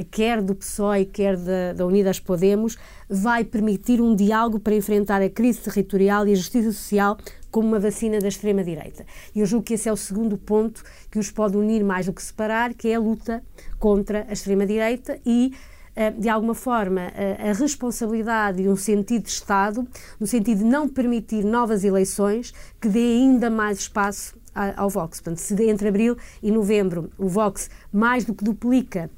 quer 0.09 0.41
do 0.41 0.55
PSOE, 0.55 1.05
quer 1.05 1.37
da, 1.37 1.73
da 1.73 1.85
Unidas 1.85 2.19
Podemos, 2.19 2.77
vai 3.07 3.43
permitir 3.43 4.01
um 4.01 4.15
diálogo 4.15 4.59
para 4.59 4.75
enfrentar 4.75 5.21
a 5.21 5.29
crise 5.29 5.59
territorial 5.59 6.27
e 6.27 6.31
a 6.31 6.35
justiça 6.35 6.71
social 6.71 7.17
como 7.53 7.67
uma 7.67 7.79
vacina 7.79 8.19
da 8.19 8.27
extrema-direita. 8.27 9.05
E 9.35 9.39
eu 9.39 9.45
julgo 9.45 9.63
que 9.63 9.75
esse 9.75 9.87
é 9.87 9.93
o 9.93 9.95
segundo 9.95 10.39
ponto 10.39 10.83
que 11.11 11.19
os 11.19 11.29
pode 11.29 11.55
unir 11.55 11.83
mais 11.83 12.07
do 12.07 12.13
que 12.13 12.21
separar, 12.21 12.73
que 12.73 12.89
é 12.89 12.95
a 12.95 12.99
luta 12.99 13.43
contra 13.77 14.25
a 14.27 14.33
extrema-direita 14.33 15.19
e 15.23 15.53
eh, 15.95 16.09
de 16.09 16.27
alguma 16.27 16.55
forma, 16.55 17.11
a 17.37 17.53
responsabilidade 17.53 18.63
e 18.63 18.67
um 18.67 18.75
sentido 18.75 19.25
de 19.25 19.29
Estado, 19.29 19.87
no 20.19 20.25
sentido 20.25 20.57
de 20.57 20.63
não 20.63 20.89
permitir 20.89 21.45
novas 21.45 21.83
eleições 21.83 22.51
que 22.81 22.89
dê 22.89 23.17
ainda 23.17 23.51
mais 23.51 23.77
espaço 23.77 24.35
ao 24.75 24.89
Vox. 24.89 25.19
Portanto, 25.19 25.37
se 25.37 25.53
entre 25.69 25.87
abril 25.87 26.17
e 26.41 26.49
novembro 26.49 27.11
o 27.19 27.27
Vox 27.27 27.69
mais 27.91 28.25
do 28.25 28.33
que 28.33 28.43
duplica 28.43 29.11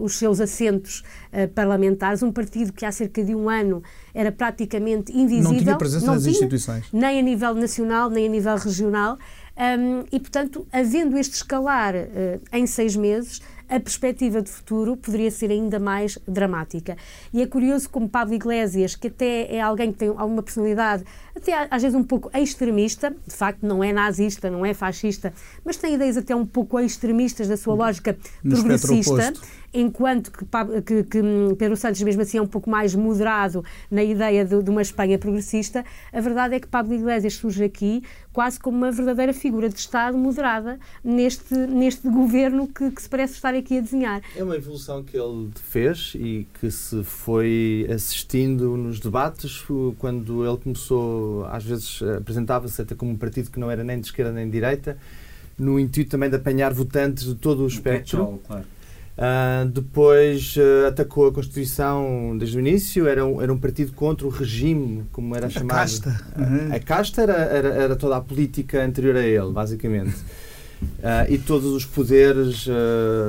os 0.00 0.16
seus 0.16 0.40
assentos 0.40 1.02
uh, 1.32 1.48
parlamentares, 1.54 2.22
um 2.22 2.32
partido 2.32 2.72
que 2.72 2.84
há 2.84 2.92
cerca 2.92 3.22
de 3.22 3.34
um 3.34 3.48
ano 3.48 3.82
era 4.14 4.30
praticamente 4.30 5.12
invisível. 5.12 5.52
Não 5.52 5.58
tinha 5.58 5.76
presença 5.76 6.06
não 6.06 6.14
nas 6.14 6.22
tinha, 6.22 6.32
instituições. 6.32 6.86
Nem 6.92 7.18
a 7.18 7.22
nível 7.22 7.54
nacional, 7.54 8.10
nem 8.10 8.26
a 8.26 8.30
nível 8.30 8.56
regional. 8.56 9.18
Um, 9.54 10.04
e, 10.10 10.18
portanto, 10.18 10.66
havendo 10.72 11.18
este 11.18 11.34
escalar 11.34 11.94
uh, 11.94 12.40
em 12.52 12.66
seis 12.66 12.96
meses, 12.96 13.40
a 13.68 13.80
perspectiva 13.80 14.42
de 14.42 14.50
futuro 14.50 14.96
poderia 14.96 15.30
ser 15.30 15.50
ainda 15.50 15.78
mais 15.78 16.18
dramática. 16.28 16.96
E 17.32 17.40
é 17.40 17.46
curioso 17.46 17.88
como 17.88 18.06
Pablo 18.06 18.34
Iglesias, 18.34 18.94
que 18.94 19.08
até 19.08 19.54
é 19.54 19.60
alguém 19.60 19.90
que 19.90 19.98
tem 19.98 20.08
alguma 20.08 20.42
personalidade, 20.42 21.04
até 21.34 21.68
às 21.70 21.82
vezes 21.82 21.96
um 21.96 22.04
pouco 22.04 22.30
extremista, 22.36 23.14
de 23.26 23.34
facto 23.34 23.62
não 23.66 23.82
é 23.82 23.92
nazista, 23.92 24.50
não 24.50 24.64
é 24.64 24.74
fascista, 24.74 25.32
mas 25.64 25.76
tem 25.76 25.94
ideias 25.94 26.16
até 26.16 26.34
um 26.34 26.46
pouco 26.46 26.78
extremistas 26.78 27.48
da 27.48 27.56
sua 27.56 27.74
lógica 27.74 28.16
no 28.42 28.56
progressista 28.56 29.32
enquanto 29.72 30.30
que, 30.30 30.44
que, 30.82 31.04
que, 31.04 31.20
hum, 31.20 31.54
Pedro 31.56 31.76
Santos, 31.76 32.02
mesmo 32.02 32.22
assim, 32.22 32.38
é 32.38 32.42
um 32.42 32.46
pouco 32.46 32.68
mais 32.68 32.94
moderado 32.94 33.64
na 33.90 34.02
ideia 34.02 34.44
de, 34.44 34.62
de, 34.62 34.70
uma 34.70 34.82
Espanha 34.82 35.18
progressista, 35.18 35.84
a 36.12 36.20
verdade 36.20 36.54
é 36.54 36.60
que 36.60 36.66
Pablo 36.66 36.94
Iglesias 36.94 37.34
surge 37.34 37.64
aqui 37.64 38.02
quase 38.32 38.58
como 38.58 38.76
uma 38.76 38.90
verdadeira 38.90 39.32
figura 39.32 39.68
de 39.68 39.78
Estado 39.78 40.16
moderada 40.16 40.78
neste, 41.04 41.54
neste 41.54 42.08
governo 42.08 42.66
que, 42.66 42.90
que 42.90 43.02
se 43.02 43.08
parece 43.08 43.34
estar 43.34 43.54
aqui 43.54 43.78
a 43.78 43.80
desenhar. 43.80 44.22
É 44.36 44.42
uma 44.42 44.56
evolução 44.56 45.02
que 45.02 45.16
ele 45.16 45.50
fez 45.54 46.14
e 46.14 46.46
que 46.60 46.70
se 46.70 47.02
foi 47.04 47.86
assistindo 47.92 48.76
nos 48.76 49.00
debates, 49.00 49.64
quando 49.98 50.46
ele 50.46 50.56
começou, 50.56 51.21
às 51.50 51.64
vezes 51.64 52.00
apresentava-se 52.18 52.80
até 52.80 52.94
como 52.94 53.10
um 53.10 53.16
partido 53.16 53.50
que 53.50 53.58
não 53.58 53.70
era 53.70 53.82
nem 53.82 54.00
de 54.00 54.06
esquerda 54.06 54.32
nem 54.32 54.46
de 54.46 54.52
direita, 54.52 54.96
no 55.58 55.78
intuito 55.78 56.10
também 56.10 56.30
de 56.30 56.36
apanhar 56.36 56.72
votantes 56.72 57.24
de 57.24 57.34
todo 57.34 57.64
o 57.64 57.66
espectro. 57.66 58.40
claro. 58.46 58.64
Uh, 59.12 59.68
depois 59.68 60.56
uh, 60.56 60.86
atacou 60.88 61.26
a 61.26 61.32
Constituição 61.32 62.34
desde 62.38 62.56
o 62.56 62.60
início, 62.60 63.06
era 63.06 63.24
um, 63.26 63.42
era 63.42 63.52
um 63.52 63.58
partido 63.58 63.92
contra 63.92 64.26
o 64.26 64.30
regime, 64.30 65.04
como 65.12 65.36
era 65.36 65.48
a 65.48 65.50
chamado. 65.50 65.76
Casta. 65.76 66.20
Uhum. 66.36 66.72
A, 66.72 66.76
a 66.76 66.80
casta 66.80 67.22
era, 67.22 67.34
era, 67.34 67.68
era, 67.68 67.96
toda 67.96 68.16
a 68.16 68.20
política 68.22 68.82
anterior 68.82 69.14
a 69.16 69.22
ele, 69.22 69.52
basicamente. 69.52 70.16
Uh, 70.82 71.32
e 71.32 71.38
todos 71.38 71.66
os 71.72 71.84
poderes 71.84 72.66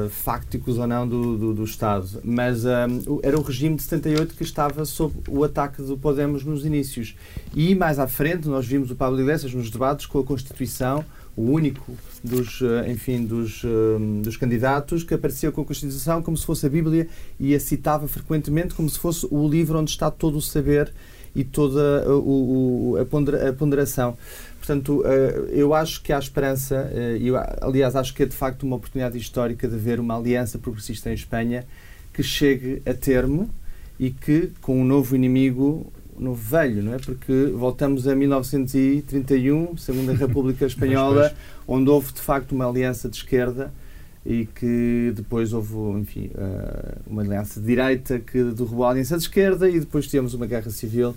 fácticos 0.09 0.77
ou 0.77 0.87
não 0.87 1.07
do, 1.07 1.37
do, 1.37 1.53
do 1.53 1.63
Estado. 1.63 2.07
Mas 2.23 2.65
era 2.65 3.37
o 3.37 3.41
regime 3.41 3.75
de 3.75 3.83
78 3.83 4.35
que 4.35 4.43
estava 4.43 4.85
sob 4.85 5.13
o 5.27 5.43
ataque 5.43 5.81
do 5.81 5.97
Podemos 5.97 6.43
nos 6.43 6.65
inícios. 6.65 7.15
E 7.55 7.75
mais 7.75 7.99
à 7.99 8.07
frente, 8.07 8.47
nós 8.47 8.65
vimos 8.65 8.91
o 8.91 8.95
Pablo 8.95 9.19
Iglesias 9.19 9.53
nos 9.53 9.69
debates 9.69 10.05
com 10.05 10.19
a 10.19 10.23
Constituição 10.23 11.05
o 11.35 11.41
único 11.51 11.93
dos, 12.23 12.61
eh, 12.61 12.91
enfim, 12.91 13.25
dos, 13.25 13.63
eh, 13.63 14.21
dos 14.21 14.37
candidatos 14.37 15.03
que 15.03 15.13
aparecia 15.13 15.51
com 15.51 15.61
a 15.61 15.65
Constituição 15.65 16.21
como 16.21 16.37
se 16.37 16.45
fosse 16.45 16.65
a 16.65 16.69
Bíblia 16.69 17.07
e 17.39 17.55
a 17.55 17.59
citava 17.59 18.07
frequentemente 18.07 18.75
como 18.75 18.89
se 18.89 18.99
fosse 18.99 19.27
o 19.29 19.47
livro 19.47 19.79
onde 19.79 19.89
está 19.89 20.11
todo 20.11 20.37
o 20.37 20.41
saber 20.41 20.93
e 21.35 21.43
toda 21.43 22.03
eh, 22.05 22.09
o, 22.09 22.97
a 22.99 23.53
ponderação. 23.53 24.17
Portanto, 24.57 25.03
eu 25.49 25.73
acho 25.73 26.01
que 26.01 26.13
há 26.13 26.17
esperança, 26.17 26.89
eu, 27.19 27.35
aliás, 27.59 27.97
acho 27.97 28.13
que 28.13 28.23
é 28.23 28.25
de 28.25 28.33
facto 28.33 28.63
uma 28.63 28.77
oportunidade 28.77 29.17
histórica 29.17 29.67
de 29.67 29.75
ver 29.75 29.99
uma 29.99 30.15
aliança 30.15 30.57
progressista 30.57 31.09
em 31.09 31.13
Espanha 31.13 31.65
que 32.13 32.23
chegue 32.23 32.81
a 32.85 32.93
termo 32.93 33.49
e 33.99 34.09
que, 34.11 34.51
com 34.61 34.79
um 34.79 34.85
novo 34.85 35.17
inimigo, 35.17 35.91
novo 36.17 36.41
velho, 36.41 36.81
não 36.81 36.93
é? 36.93 36.97
Porque 36.97 37.51
voltamos 37.53 38.07
a 38.07 38.15
1931, 38.15 39.75
Segunda 39.77 40.13
República 40.15 40.65
Espanhola, 40.65 41.33
onde 41.67 41.89
houve 41.89 42.13
de 42.13 42.21
facto 42.21 42.53
uma 42.53 42.65
aliança 42.65 43.09
de 43.09 43.17
esquerda 43.17 43.71
e 44.25 44.45
que 44.45 45.11
depois 45.15 45.51
houve, 45.51 45.75
enfim, 45.99 46.31
eh, 46.33 46.95
uma 47.07 47.21
aliança 47.21 47.59
de 47.59 47.65
direita 47.65 48.19
que 48.19 48.41
derrubou 48.43 48.85
a 48.85 48.91
aliança 48.91 49.17
de 49.17 49.23
esquerda 49.23 49.69
e 49.69 49.79
depois 49.79 50.07
tivemos 50.07 50.33
uma 50.33 50.45
guerra 50.45 50.69
civil 50.69 51.13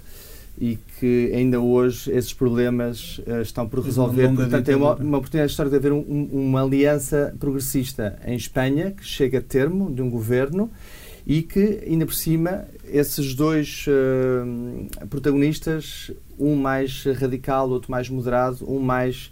e 0.59 0.79
que 0.99 1.31
ainda 1.35 1.61
hoje 1.61 2.11
esses 2.11 2.33
problemas 2.33 3.19
uh, 3.19 3.43
estão 3.43 3.69
por 3.69 3.81
resolver. 3.81 4.33
Portanto, 4.35 4.69
é 4.69 4.77
uma, 4.77 4.95
uma 4.95 5.19
oportunidade 5.19 5.51
histórica 5.51 5.79
de 5.79 5.87
haver 5.87 5.93
um, 5.93 6.29
uma 6.33 6.63
aliança 6.63 7.35
progressista 7.39 8.19
em 8.25 8.37
Espanha 8.37 8.91
que 8.91 9.05
chega 9.05 9.39
a 9.39 9.43
termo 9.43 9.93
de 9.93 10.01
um 10.01 10.09
governo 10.09 10.71
e 11.27 11.43
que, 11.43 11.83
ainda 11.87 12.07
por 12.07 12.15
cima, 12.15 12.65
esses 12.89 13.35
dois 13.35 13.85
uh, 13.89 15.07
protagonistas, 15.09 16.11
um 16.39 16.57
mais 16.57 17.05
radical, 17.05 17.69
outro 17.69 17.91
mais 17.91 18.09
moderado, 18.09 18.65
um 18.67 18.81
mais 18.81 19.31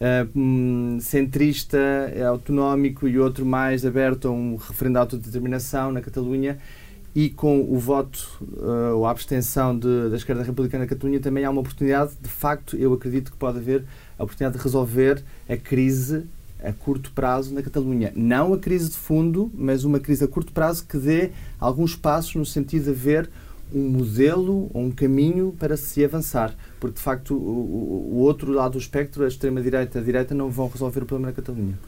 uh, 0.00 1.00
centrista, 1.00 1.78
autonómico 2.28 3.08
e 3.08 3.18
outro 3.18 3.44
mais 3.44 3.84
aberto 3.84 4.28
a 4.28 4.30
um 4.30 4.56
referendo 4.56 4.94
de 4.94 4.98
autodeterminação 4.98 5.92
na 5.92 6.00
Catalunha, 6.00 6.58
e 7.14 7.30
com 7.30 7.60
o 7.60 7.78
voto 7.78 8.42
uh, 8.42 8.96
ou 8.96 9.06
a 9.06 9.10
abstenção 9.10 9.78
de, 9.78 10.10
da 10.10 10.16
esquerda 10.16 10.42
republicana 10.42 10.84
na 10.84 10.88
Catalunha 10.88 11.20
também 11.20 11.44
há 11.44 11.50
uma 11.50 11.60
oportunidade, 11.60 12.12
de 12.20 12.28
facto, 12.28 12.76
eu 12.76 12.92
acredito 12.92 13.30
que 13.30 13.36
pode 13.36 13.58
haver 13.58 13.84
a 14.18 14.24
oportunidade 14.24 14.58
de 14.58 14.64
resolver 14.64 15.22
a 15.48 15.56
crise 15.56 16.24
a 16.62 16.72
curto 16.72 17.12
prazo 17.12 17.54
na 17.54 17.62
Catalunha. 17.62 18.10
Não 18.16 18.54
a 18.54 18.58
crise 18.58 18.88
de 18.88 18.96
fundo, 18.96 19.52
mas 19.54 19.84
uma 19.84 20.00
crise 20.00 20.24
a 20.24 20.28
curto 20.28 20.50
prazo 20.50 20.86
que 20.86 20.96
dê 20.96 21.30
alguns 21.60 21.94
passos 21.94 22.34
no 22.34 22.46
sentido 22.46 22.84
de 22.84 22.90
haver 22.90 23.28
um 23.74 23.88
modelo 23.88 24.70
ou 24.72 24.84
um 24.84 24.90
caminho 24.90 25.54
para 25.58 25.76
se 25.76 26.04
avançar. 26.04 26.54
Porque, 26.78 26.96
de 26.96 27.02
facto, 27.02 27.34
o, 27.34 28.12
o 28.12 28.16
outro 28.18 28.52
lado 28.52 28.72
do 28.72 28.78
espectro, 28.78 29.24
a 29.24 29.28
extrema-direita 29.28 29.98
e 29.98 30.00
a 30.00 30.04
direita, 30.04 30.34
não 30.34 30.50
vão 30.50 30.68
resolver 30.68 31.02
o 31.02 31.06
problema 31.06 31.30
na 31.30 31.34
Catalunha. 31.34 31.78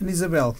Ana 0.00 0.10
Isabel, 0.10 0.56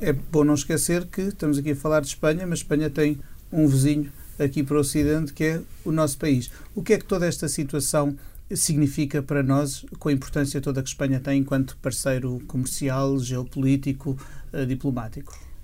é 0.00 0.12
bom 0.12 0.44
não 0.44 0.54
esquecer 0.54 1.06
que 1.06 1.22
estamos 1.22 1.58
aqui 1.58 1.72
a 1.72 1.76
falar 1.76 2.00
de 2.00 2.08
Espanha, 2.08 2.46
mas 2.46 2.60
Espanha 2.60 2.88
tem 2.88 3.18
um 3.52 3.66
vizinho 3.66 4.10
aqui 4.38 4.62
para 4.62 4.76
o 4.76 4.80
Ocidente 4.80 5.32
que 5.32 5.44
é 5.44 5.60
o 5.84 5.92
nosso 5.92 6.18
país. 6.18 6.50
O 6.74 6.82
que 6.82 6.92
é 6.92 6.98
que 6.98 7.04
toda 7.04 7.26
esta 7.26 7.48
situação 7.48 8.16
significa 8.54 9.22
para 9.22 9.42
nós, 9.42 9.84
com 9.98 10.08
a 10.08 10.12
importância 10.12 10.60
toda 10.60 10.82
que 10.82 10.88
Espanha 10.88 11.20
tem 11.20 11.40
enquanto 11.40 11.76
parceiro 11.78 12.40
comercial, 12.46 13.18
geopolítico, 13.18 14.16
uh, 14.52 14.66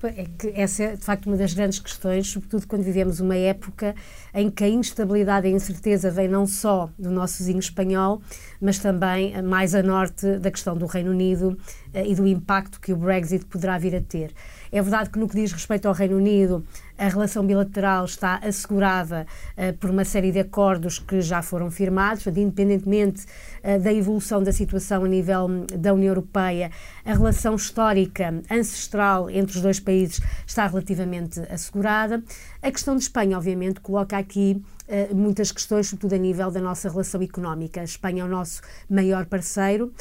É 0.08 0.26
que 0.38 0.48
essa 0.54 0.82
é, 0.82 0.96
de 0.96 1.04
facto, 1.04 1.26
uma 1.26 1.36
das 1.36 1.54
grandes 1.54 1.78
questões, 1.78 2.28
sobretudo 2.28 2.66
quando 2.66 2.82
vivemos 2.82 3.20
uma 3.20 3.36
época 3.36 3.94
em 4.34 4.50
que 4.50 4.64
a 4.64 4.68
instabilidade 4.68 5.46
e 5.46 5.52
a 5.52 5.54
incerteza 5.54 6.10
vem 6.10 6.28
não 6.28 6.46
só 6.46 6.90
do 6.98 7.10
nosso 7.10 7.38
vizinho 7.38 7.58
espanhol, 7.58 8.20
mas 8.60 8.78
também 8.78 9.40
mais 9.42 9.74
a 9.74 9.82
norte 9.82 10.38
da 10.38 10.50
questão 10.50 10.76
do 10.76 10.86
Reino 10.86 11.10
Unido 11.10 11.56
eh, 11.56 11.81
e 11.94 12.14
do 12.14 12.26
impacto 12.26 12.80
que 12.80 12.92
o 12.92 12.96
Brexit 12.96 13.44
poderá 13.46 13.78
vir 13.78 13.94
a 13.94 14.00
ter. 14.00 14.32
É 14.70 14.80
verdade 14.80 15.10
que 15.10 15.18
no 15.18 15.28
que 15.28 15.36
diz 15.36 15.52
respeito 15.52 15.86
ao 15.86 15.92
Reino 15.92 16.16
Unido, 16.16 16.64
a 16.96 17.08
relação 17.08 17.44
bilateral 17.44 18.04
está 18.04 18.36
assegurada 18.36 19.26
uh, 19.56 19.76
por 19.78 19.90
uma 19.90 20.04
série 20.04 20.32
de 20.32 20.38
acordos 20.38 20.98
que 20.98 21.20
já 21.20 21.42
foram 21.42 21.70
firmados, 21.70 22.26
independentemente 22.26 23.26
uh, 23.62 23.78
da 23.82 23.92
evolução 23.92 24.42
da 24.42 24.52
situação 24.52 25.04
a 25.04 25.08
nível 25.08 25.46
hum, 25.46 25.66
da 25.76 25.92
União 25.92 26.08
Europeia, 26.08 26.70
a 27.04 27.12
relação 27.12 27.54
histórica, 27.54 28.40
ancestral 28.50 29.28
entre 29.28 29.56
os 29.56 29.62
dois 29.62 29.80
países 29.80 30.20
está 30.46 30.66
relativamente 30.66 31.40
assegurada. 31.50 32.22
A 32.62 32.70
questão 32.70 32.96
de 32.96 33.02
Espanha, 33.02 33.36
obviamente, 33.36 33.80
coloca 33.80 34.16
aqui 34.16 34.62
uh, 34.88 35.14
muitas 35.14 35.52
questões, 35.52 35.88
sobretudo 35.88 36.14
a 36.14 36.18
nível 36.18 36.50
da 36.50 36.60
nossa 36.60 36.88
relação 36.88 37.20
económica. 37.22 37.80
A 37.80 37.84
Espanha 37.84 38.22
é 38.22 38.24
o 38.24 38.28
nosso 38.28 38.60
maior 38.88 39.26
parceiro, 39.26 39.92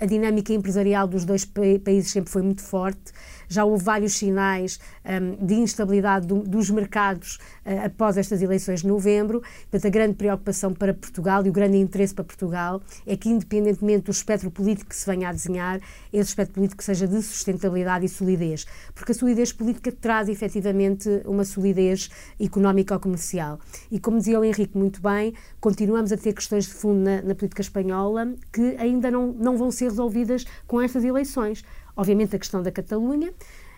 a 0.00 0.06
dinâmica 0.06 0.52
empresarial 0.52 1.06
dos 1.06 1.24
dois 1.24 1.44
pa 1.44 1.62
países 1.84 2.10
sempre 2.10 2.30
foi 2.30 2.42
muito 2.42 2.62
forte 2.62 3.12
já 3.48 3.64
houve 3.64 3.84
vários 3.84 4.14
sinais 4.14 4.78
um, 5.04 5.44
de 5.44 5.54
instabilidade 5.54 6.26
do, 6.26 6.40
dos 6.40 6.70
mercados 6.70 7.38
uh, 7.66 7.86
após 7.86 8.16
estas 8.16 8.42
eleições 8.42 8.80
de 8.80 8.86
novembro. 8.86 9.42
Portanto, 9.70 9.86
a 9.86 9.90
grande 9.90 10.14
preocupação 10.14 10.72
para 10.72 10.94
Portugal 10.94 11.44
e 11.46 11.48
o 11.48 11.52
grande 11.52 11.76
interesse 11.76 12.14
para 12.14 12.24
Portugal 12.24 12.82
é 13.06 13.16
que, 13.16 13.28
independentemente 13.28 14.04
do 14.04 14.10
espectro 14.10 14.50
político 14.50 14.90
que 14.90 14.96
se 14.96 15.06
venha 15.06 15.28
a 15.28 15.32
desenhar, 15.32 15.80
esse 16.12 16.30
espectro 16.30 16.54
político 16.54 16.82
seja 16.82 17.06
de 17.06 17.22
sustentabilidade 17.22 18.04
e 18.04 18.08
solidez. 18.08 18.66
Porque 18.94 19.12
a 19.12 19.14
solidez 19.14 19.52
política 19.52 19.92
traz 19.92 20.28
efetivamente 20.28 21.08
uma 21.24 21.44
solidez 21.44 22.10
económica 22.40 22.94
ou 22.94 23.00
comercial. 23.00 23.58
E 23.90 23.98
como 23.98 24.18
dizia 24.18 24.38
o 24.38 24.44
Henrique 24.44 24.76
muito 24.76 25.00
bem, 25.00 25.34
continuamos 25.60 26.12
a 26.12 26.16
ter 26.16 26.32
questões 26.32 26.66
de 26.66 26.74
fundo 26.74 27.00
na, 27.00 27.22
na 27.22 27.34
política 27.34 27.62
espanhola 27.62 28.34
que 28.52 28.76
ainda 28.78 29.10
não, 29.10 29.32
não 29.32 29.56
vão 29.56 29.70
ser 29.70 29.84
resolvidas 29.84 30.44
com 30.66 30.80
estas 30.80 31.04
eleições 31.04 31.64
obviamente 31.96 32.34
a 32.34 32.38
questão 32.38 32.62
da 32.62 32.70
Catalunha, 32.70 33.32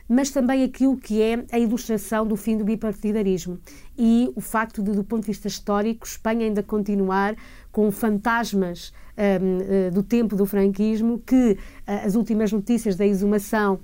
mas 0.09 0.31
também 0.31 0.63
aquilo 0.63 0.97
que 0.97 1.23
é 1.23 1.45
a 1.51 1.59
ilustração 1.59 2.27
do 2.27 2.37
fim 2.37 2.57
do 2.57 2.65
bipartidarismo 2.65 3.59
e 3.97 4.31
o 4.37 4.41
facto 4.41 4.83
de, 4.83 4.93
do 4.93 5.03
ponto 5.03 5.23
de 5.23 5.29
vista 5.29 5.49
histórico, 5.49 6.07
Espanha 6.07 6.45
ainda 6.45 6.63
continuar 6.63 7.35
com 7.73 7.91
fantasmas 7.91 8.93
um, 9.17 9.89
uh, 9.89 9.91
do 9.91 10.03
tempo 10.03 10.37
do 10.37 10.45
franquismo, 10.45 11.21
que 11.21 11.53
uh, 11.53 12.07
as 12.07 12.15
últimas 12.15 12.53
notícias 12.53 12.97
da 12.97 13.07
exumação 13.07 13.75
uh, 13.75 13.79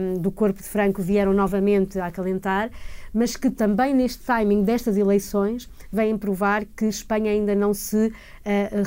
um, 0.00 0.20
do 0.20 0.30
corpo 0.30 0.62
de 0.62 0.68
Franco 0.68 1.02
vieram 1.02 1.32
novamente 1.32 1.98
a 1.98 2.06
acalentar, 2.06 2.70
mas 3.14 3.36
que 3.36 3.48
também 3.48 3.94
neste 3.94 4.24
timing 4.24 4.64
destas 4.64 4.96
eleições 4.96 5.70
vêm 5.92 6.18
provar 6.18 6.64
que 6.64 6.86
Espanha 6.86 7.30
ainda 7.30 7.54
não 7.54 7.72
se 7.72 8.12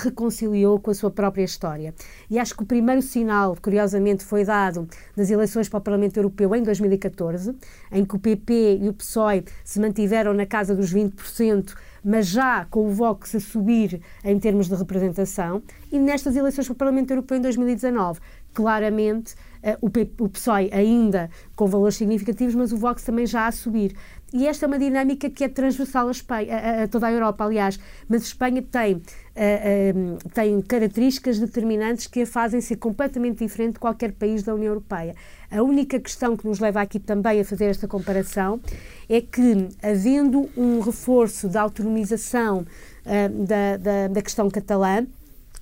reconciliou 0.04 0.80
com 0.80 0.92
a 0.92 0.94
sua 0.94 1.10
própria 1.10 1.44
história. 1.44 1.94
E 2.30 2.38
acho 2.38 2.56
que 2.56 2.62
o 2.62 2.66
primeiro 2.66 3.02
sinal, 3.02 3.58
curiosamente, 3.60 4.24
foi 4.24 4.44
dado 4.44 4.88
nas 5.16 5.32
eleições 5.32 5.70
para 5.70 5.80
o 5.80 5.82
Parlamento 5.82 6.18
Europeu 6.18 6.54
em 6.54 6.62
2014, 6.62 7.56
em 7.92 8.06
que 8.06 8.16
o 8.16 8.20
PP 8.20 8.80
e 8.82 8.90
o 8.90 8.94
PSOE 8.94 9.46
se 9.64 9.80
mantiveram 9.80 10.34
na 10.34 10.46
casa 10.46 10.76
dos 10.76 10.94
20% 10.94 11.74
mas 12.08 12.28
já 12.28 12.64
com 12.66 12.88
o 12.88 12.90
Vox 12.90 13.36
a 13.36 13.40
subir 13.40 14.02
em 14.24 14.40
termos 14.40 14.70
de 14.70 14.76
representação, 14.76 15.62
e 15.92 16.00
nestas 16.00 16.38
eleições 16.38 16.66
para 16.66 16.74
o 16.74 16.78
Parlamento 16.78 17.12
Europeu 17.12 17.38
em 17.38 17.42
2019, 17.42 18.22
claramente 18.54 19.34
uh, 19.34 19.78
o, 19.82 20.24
o 20.24 20.30
PSOE 20.30 20.70
ainda 20.72 21.30
com 21.54 21.68
valores 21.68 21.98
significativos, 21.98 22.56
mas 22.56 22.72
o 22.72 22.78
Vox 22.78 23.04
também 23.04 23.26
já 23.26 23.46
a 23.46 23.52
subir. 23.52 23.94
E 24.34 24.46
esta 24.46 24.66
é 24.66 24.68
uma 24.68 24.78
dinâmica 24.78 25.30
que 25.30 25.44
é 25.44 25.48
transversal 25.48 26.10
a, 26.10 26.12
Espanha, 26.12 26.58
a, 26.58 26.84
a 26.84 26.88
toda 26.88 27.08
a 27.08 27.12
Europa, 27.12 27.46
aliás, 27.46 27.80
mas 28.10 28.24
Espanha 28.24 28.62
tem, 28.62 28.96
uh, 28.96 29.00
uh, 29.00 30.30
tem 30.34 30.62
características 30.62 31.40
determinantes 31.40 32.08
que 32.08 32.24
a 32.24 32.28
fazem 32.28 32.60
ser 32.60 32.76
completamente 32.76 33.40
diferente 33.40 33.74
de 33.74 33.80
qualquer 33.80 34.12
país 34.12 34.44
da 34.44 34.54
União 34.54 34.72
Europeia. 34.72 35.16
A 35.50 35.64
única 35.64 35.98
questão 35.98 36.36
que 36.36 36.46
nos 36.46 36.60
leva 36.60 36.82
aqui 36.82 37.00
também 37.00 37.40
a 37.40 37.46
fazer 37.46 37.66
esta 37.66 37.88
comparação 37.88 38.60
é 39.08 39.22
que, 39.22 39.70
havendo 39.82 40.50
um 40.58 40.82
reforço 40.82 41.48
da 41.48 41.62
autonomização 41.62 42.66
uh, 43.06 43.46
da, 43.46 43.78
da, 43.78 44.08
da 44.10 44.22
questão 44.22 44.50
catalã, 44.50 45.08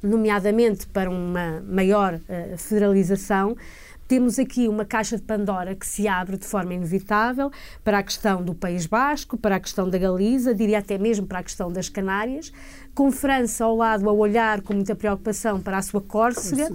nomeadamente 0.01 0.87
para 0.87 1.09
uma 1.09 1.63
maior 1.67 2.19
federalização, 2.57 3.55
temos 4.07 4.37
aqui 4.37 4.67
uma 4.67 4.85
caixa 4.85 5.17
de 5.17 5.23
Pandora 5.23 5.75
que 5.75 5.85
se 5.85 6.07
abre 6.07 6.37
de 6.37 6.45
forma 6.45 6.73
inevitável 6.73 7.51
para 7.83 7.99
a 7.99 8.03
questão 8.03 8.43
do 8.43 8.53
País 8.53 8.85
Basco, 8.85 9.37
para 9.37 9.55
a 9.55 9.59
questão 9.59 9.89
da 9.89 9.97
Galiza, 9.97 10.53
diria 10.53 10.79
até 10.79 10.97
mesmo 10.97 11.25
para 11.25 11.39
a 11.39 11.43
questão 11.43 11.71
das 11.71 11.89
Canárias, 11.89 12.51
com 12.93 13.11
França 13.11 13.65
ao 13.65 13.75
lado 13.75 14.09
a 14.09 14.13
olhar 14.13 14.61
com 14.61 14.73
muita 14.73 14.95
preocupação 14.95 15.59
para 15.59 15.77
a 15.77 15.81
sua 15.81 16.01
Córcega 16.01 16.69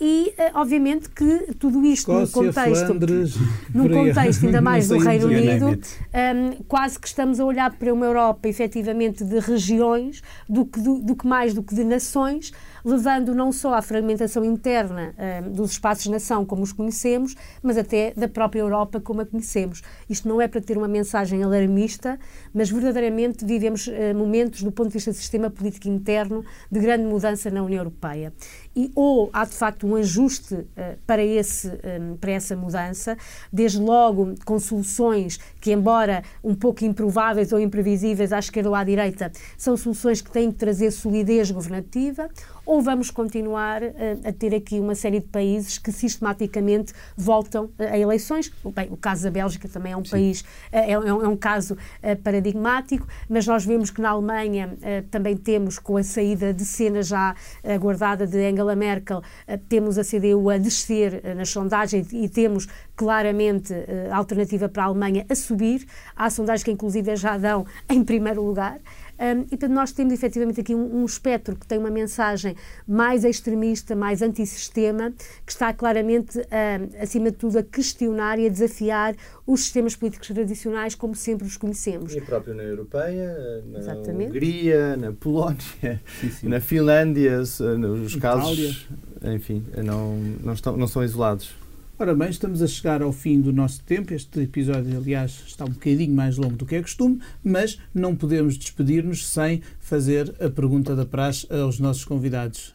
e 0.00 0.34
eh, 0.36 0.50
obviamente 0.54 1.08
que 1.08 1.54
tudo 1.58 1.84
isto 1.86 2.10
Escócia, 2.10 2.42
no 2.42 2.48
contexto 2.48 2.86
Flandres, 2.86 3.34
num 3.72 3.88
contexto 3.88 4.44
ainda 4.44 4.60
mais 4.60 4.88
do 4.88 4.98
Reino 4.98 5.26
Unido 5.26 5.66
um, 5.68 6.64
quase 6.66 6.98
que 6.98 7.06
estamos 7.06 7.38
a 7.38 7.44
olhar 7.44 7.70
para 7.76 7.94
uma 7.94 8.04
Europa 8.04 8.48
efetivamente 8.48 9.24
de 9.24 9.38
regiões 9.38 10.20
do 10.48 10.66
que, 10.66 10.80
do, 10.80 10.98
do 10.98 11.14
que 11.14 11.26
mais 11.26 11.54
do 11.54 11.62
que 11.62 11.74
de 11.74 11.84
nações 11.84 12.52
levando 12.84 13.34
não 13.34 13.50
só 13.50 13.74
à 13.74 13.82
fragmentação 13.82 14.44
interna 14.44 15.14
um, 15.44 15.52
dos 15.52 15.72
espaços-nação 15.72 16.44
como 16.44 16.62
os 16.62 16.72
conhecemos, 16.72 17.34
mas 17.62 17.78
até 17.78 18.12
da 18.14 18.28
própria 18.28 18.60
Europa 18.60 19.00
como 19.00 19.22
a 19.22 19.26
conhecemos. 19.26 19.82
Isto 20.08 20.28
não 20.28 20.40
é 20.40 20.46
para 20.46 20.60
ter 20.60 20.76
uma 20.76 20.88
mensagem 20.88 21.42
alarmista, 21.42 22.18
mas 22.52 22.70
verdadeiramente 22.70 23.44
vivemos 23.44 23.86
uh, 23.86 24.14
momentos, 24.14 24.62
do 24.62 24.70
ponto 24.70 24.88
de 24.88 24.94
vista 24.94 25.10
do 25.10 25.16
sistema 25.16 25.48
político 25.48 25.88
interno, 25.88 26.44
de 26.70 26.80
grande 26.80 27.04
mudança 27.04 27.50
na 27.50 27.62
União 27.62 27.80
Europeia 27.80 28.32
e 28.76 28.90
ou 28.94 29.30
há 29.32 29.44
de 29.44 29.54
facto 29.54 29.86
um 29.86 29.94
ajuste 29.94 30.54
uh, 30.54 30.66
para, 31.06 31.22
esse, 31.22 31.68
um, 31.68 32.16
para 32.16 32.32
essa 32.32 32.56
mudança, 32.56 33.16
desde 33.52 33.78
logo 33.78 34.34
com 34.44 34.58
soluções 34.58 35.38
que, 35.60 35.72
embora 35.72 36.22
um 36.42 36.54
pouco 36.54 36.84
improváveis 36.84 37.52
ou 37.52 37.60
imprevisíveis 37.60 38.32
à 38.32 38.38
esquerda 38.38 38.68
ou 38.68 38.74
à 38.74 38.82
direita, 38.82 39.30
são 39.56 39.76
soluções 39.76 40.20
que 40.20 40.30
têm 40.30 40.50
que 40.50 40.58
trazer 40.58 40.90
solidez 40.90 41.50
governativa, 41.50 42.28
ou 42.66 42.80
vamos 42.80 43.10
continuar 43.10 43.82
uh, 43.82 43.88
a 44.24 44.32
ter 44.32 44.54
aqui 44.54 44.80
uma 44.80 44.94
série 44.94 45.20
de 45.20 45.26
países 45.26 45.78
que 45.78 45.92
sistematicamente 45.92 46.92
voltam 47.16 47.66
uh, 47.66 47.72
a 47.78 47.98
eleições. 47.98 48.50
Bem, 48.74 48.88
o 48.90 48.96
caso 48.96 49.24
da 49.24 49.30
Bélgica 49.30 49.68
também 49.68 49.92
é 49.92 49.96
um 49.96 50.04
Sim. 50.04 50.10
país, 50.10 50.44
é, 50.72 50.92
é, 50.92 50.98
um, 50.98 51.22
é, 51.22 51.28
um 51.28 51.36
caso 51.36 51.76
paradigmático, 52.22 53.06
mas 53.28 53.46
nós 53.46 53.64
vemos 53.64 53.90
que 53.90 54.00
na 54.00 54.10
Alemanha 54.10 54.76
também 55.10 55.36
temos, 55.36 55.78
com 55.78 55.96
a 55.96 56.02
saída 56.02 56.52
de 56.52 56.64
cena 56.64 57.02
já 57.02 57.34
aguardada 57.64 58.26
de 58.26 58.38
Angela 58.44 58.74
Merkel, 58.76 59.22
temos 59.68 59.98
a 59.98 60.04
CDU 60.04 60.50
a 60.50 60.58
descer 60.58 61.22
nas 61.36 61.48
sondagens 61.48 62.12
e 62.12 62.28
temos 62.28 62.68
claramente 62.96 63.72
a 64.10 64.16
alternativa 64.16 64.68
para 64.68 64.84
a 64.84 64.86
Alemanha 64.86 65.26
a 65.28 65.34
subir. 65.34 65.86
Há 66.14 66.30
sondagens 66.30 66.62
que, 66.62 66.70
inclusive, 66.70 67.16
já 67.16 67.36
dão 67.36 67.66
em 67.88 68.04
primeiro 68.04 68.42
lugar. 68.42 68.78
Um, 69.18 69.42
e 69.42 69.46
portanto, 69.50 69.72
nós 69.72 69.92
temos 69.92 70.12
efetivamente 70.12 70.60
aqui 70.60 70.74
um, 70.74 71.02
um, 71.02 71.04
espectro 71.04 71.56
que 71.56 71.66
tem 71.66 71.78
uma 71.78 71.90
mensagem 71.90 72.56
mais 72.86 73.24
extremista, 73.24 73.94
mais 73.94 74.22
antissistema, 74.22 75.12
que 75.44 75.52
está 75.52 75.72
claramente, 75.72 76.38
um, 76.38 77.02
acima 77.02 77.30
de 77.30 77.36
tudo, 77.36 77.58
a 77.58 77.62
questionar 77.62 78.38
e 78.38 78.46
a 78.46 78.48
desafiar 78.48 79.14
os 79.46 79.60
sistemas 79.60 79.94
políticos 79.94 80.28
tradicionais 80.28 80.94
como 80.94 81.14
sempre 81.14 81.46
os 81.46 81.56
conhecemos. 81.56 82.14
E 82.14 82.20
próprio 82.20 82.54
na 82.54 82.62
Europeia, 82.62 83.62
na 83.66 83.78
Exatamente. 83.78 84.30
Hungria, 84.30 84.96
na 84.96 85.12
Polónia, 85.12 86.00
sim, 86.20 86.30
sim. 86.30 86.48
na 86.48 86.60
Finlândia, 86.60 87.40
os 87.40 88.16
casos, 88.16 88.88
enfim, 89.22 89.64
não, 89.84 90.16
não, 90.42 90.52
estão, 90.52 90.76
não 90.76 90.86
são 90.86 91.04
isolados. 91.04 91.63
Ora 91.96 92.12
bem, 92.12 92.28
estamos 92.28 92.60
a 92.60 92.66
chegar 92.66 93.02
ao 93.02 93.12
fim 93.12 93.40
do 93.40 93.52
nosso 93.52 93.80
tempo. 93.84 94.12
Este 94.12 94.40
episódio, 94.40 94.96
aliás, 94.96 95.44
está 95.46 95.64
um 95.64 95.68
bocadinho 95.68 96.12
mais 96.12 96.36
longo 96.36 96.56
do 96.56 96.66
que 96.66 96.74
é 96.74 96.82
costume, 96.82 97.20
mas 97.40 97.78
não 97.94 98.16
podemos 98.16 98.58
despedir-nos 98.58 99.28
sem 99.28 99.62
fazer 99.78 100.34
a 100.44 100.50
pergunta 100.50 100.96
da 100.96 101.06
praxe 101.06 101.46
aos 101.54 101.78
nossos 101.78 102.04
convidados. 102.04 102.74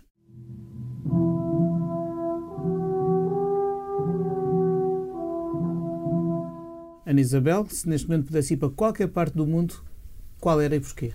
Ana 7.05 7.19
Isabel, 7.19 7.67
se 7.69 7.89
neste 7.89 8.08
momento 8.08 8.27
pudesse 8.27 8.53
ir 8.53 8.58
para 8.58 8.69
qualquer 8.69 9.10
parte 9.10 9.36
do 9.36 9.45
mundo, 9.45 9.84
qual 10.39 10.62
era 10.62 10.77
e 10.77 10.79
porquê? 10.79 11.12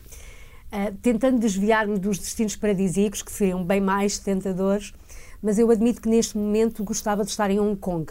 Uh, 0.70 0.94
tentando 1.00 1.38
desviar-me 1.38 1.98
dos 1.98 2.18
destinos 2.18 2.54
paradisíacos, 2.54 3.22
que 3.22 3.32
seriam 3.32 3.64
bem 3.64 3.80
mais 3.80 4.18
tentadores, 4.18 4.92
mas 5.44 5.58
eu 5.58 5.70
admito 5.70 6.00
que 6.00 6.08
neste 6.08 6.38
momento 6.38 6.82
gostava 6.82 7.22
de 7.22 7.30
estar 7.30 7.50
em 7.50 7.60
Hong 7.60 7.76
Kong. 7.76 8.10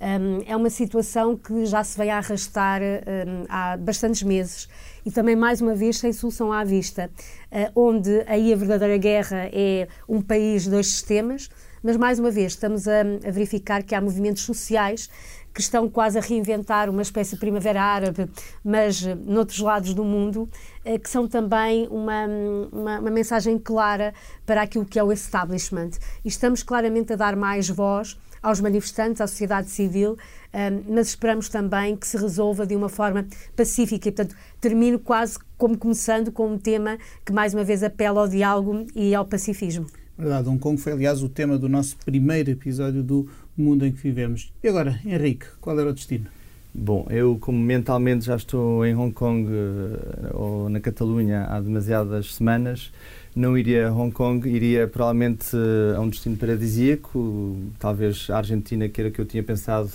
Um, 0.00 0.42
é 0.46 0.56
uma 0.56 0.70
situação 0.70 1.36
que 1.36 1.66
já 1.66 1.84
se 1.84 1.98
vem 1.98 2.10
a 2.10 2.16
arrastar 2.16 2.80
um, 2.80 3.44
há 3.50 3.76
bastantes 3.76 4.22
meses 4.22 4.66
e 5.04 5.10
também, 5.10 5.36
mais 5.36 5.60
uma 5.60 5.74
vez, 5.74 5.98
sem 5.98 6.10
solução 6.10 6.50
à 6.50 6.64
vista, 6.64 7.10
uh, 7.52 7.70
onde 7.78 8.24
aí 8.26 8.50
a 8.50 8.56
verdadeira 8.56 8.96
guerra 8.96 9.50
é 9.52 9.88
um 10.08 10.22
país, 10.22 10.66
dois 10.66 10.86
sistemas, 10.86 11.50
mas 11.82 11.96
mais 11.96 12.18
uma 12.18 12.30
vez 12.30 12.52
estamos 12.52 12.86
a, 12.86 13.00
a 13.00 13.30
verificar 13.30 13.82
que 13.82 13.94
há 13.94 14.00
movimentos 14.00 14.42
sociais 14.42 15.08
que 15.52 15.60
estão 15.60 15.88
quase 15.88 16.18
a 16.18 16.20
reinventar 16.20 16.88
uma 16.88 17.02
espécie 17.02 17.34
de 17.34 17.40
primavera 17.40 17.82
árabe, 17.82 18.30
mas 18.64 19.02
uh, 19.02 19.16
noutros 19.16 19.58
lados 19.58 19.94
do 19.94 20.04
mundo, 20.04 20.48
uh, 20.84 20.98
que 20.98 21.10
são 21.10 21.26
também 21.26 21.88
uma, 21.88 22.26
uma, 22.72 22.98
uma, 23.00 23.10
mensagem 23.10 23.58
clara 23.58 24.14
para 24.46 24.62
aquilo 24.62 24.84
que 24.84 24.98
é 24.98 25.02
o 25.02 25.12
establishment. 25.12 25.90
E 26.24 26.28
estamos 26.28 26.62
claramente 26.62 27.12
a 27.12 27.16
dar 27.16 27.34
mais 27.34 27.68
voz 27.68 28.16
aos 28.42 28.60
manifestantes, 28.60 29.20
à 29.20 29.26
sociedade 29.26 29.68
civil, 29.68 30.16
um, 30.54 30.94
mas 30.94 31.08
esperamos 31.08 31.48
também 31.48 31.96
que 31.96 32.06
se 32.06 32.16
resolva 32.16 32.66
de 32.66 32.74
uma 32.74 32.88
forma 32.88 33.26
pacífica. 33.54 34.08
E, 34.08 34.12
portanto, 34.12 34.36
termino 34.60 34.98
quase 34.98 35.38
como 35.58 35.76
começando 35.76 36.32
com 36.32 36.46
um 36.46 36.58
tema 36.58 36.96
que, 37.24 37.32
mais 37.32 37.52
uma 37.52 37.64
vez, 37.64 37.82
apela 37.82 38.20
ao 38.20 38.28
diálogo 38.28 38.86
e 38.94 39.14
ao 39.14 39.26
pacifismo. 39.26 39.86
Verdade, 40.20 40.50
Hong 40.50 40.58
Kong 40.58 40.78
foi, 40.78 40.92
aliás, 40.92 41.22
o 41.22 41.30
tema 41.30 41.56
do 41.56 41.66
nosso 41.66 41.96
primeiro 42.04 42.50
episódio 42.50 43.02
do 43.02 43.26
Mundo 43.56 43.86
em 43.86 43.90
que 43.90 44.02
Vivemos. 44.02 44.52
E 44.62 44.68
agora, 44.68 45.00
Henrique, 45.02 45.46
qual 45.62 45.80
era 45.80 45.88
o 45.88 45.94
destino? 45.94 46.26
Bom, 46.74 47.06
eu 47.08 47.38
como 47.40 47.58
mentalmente 47.58 48.26
já 48.26 48.36
estou 48.36 48.84
em 48.84 48.94
Hong 48.94 49.14
Kong 49.14 49.50
uh, 49.50 50.36
ou 50.36 50.68
na 50.68 50.78
Catalunha 50.78 51.46
há 51.46 51.58
demasiadas 51.58 52.34
semanas, 52.34 52.92
não 53.34 53.56
iria 53.56 53.88
a 53.88 53.92
Hong 53.92 54.12
Kong, 54.12 54.46
iria 54.46 54.86
provavelmente 54.86 55.56
uh, 55.56 55.96
a 55.96 56.00
um 56.00 56.10
destino 56.10 56.36
paradisíaco, 56.36 57.56
talvez 57.78 58.28
a 58.28 58.36
Argentina, 58.36 58.90
que 58.90 59.00
era 59.00 59.08
o 59.08 59.12
que 59.12 59.22
eu 59.22 59.26
tinha 59.26 59.42
pensado, 59.42 59.88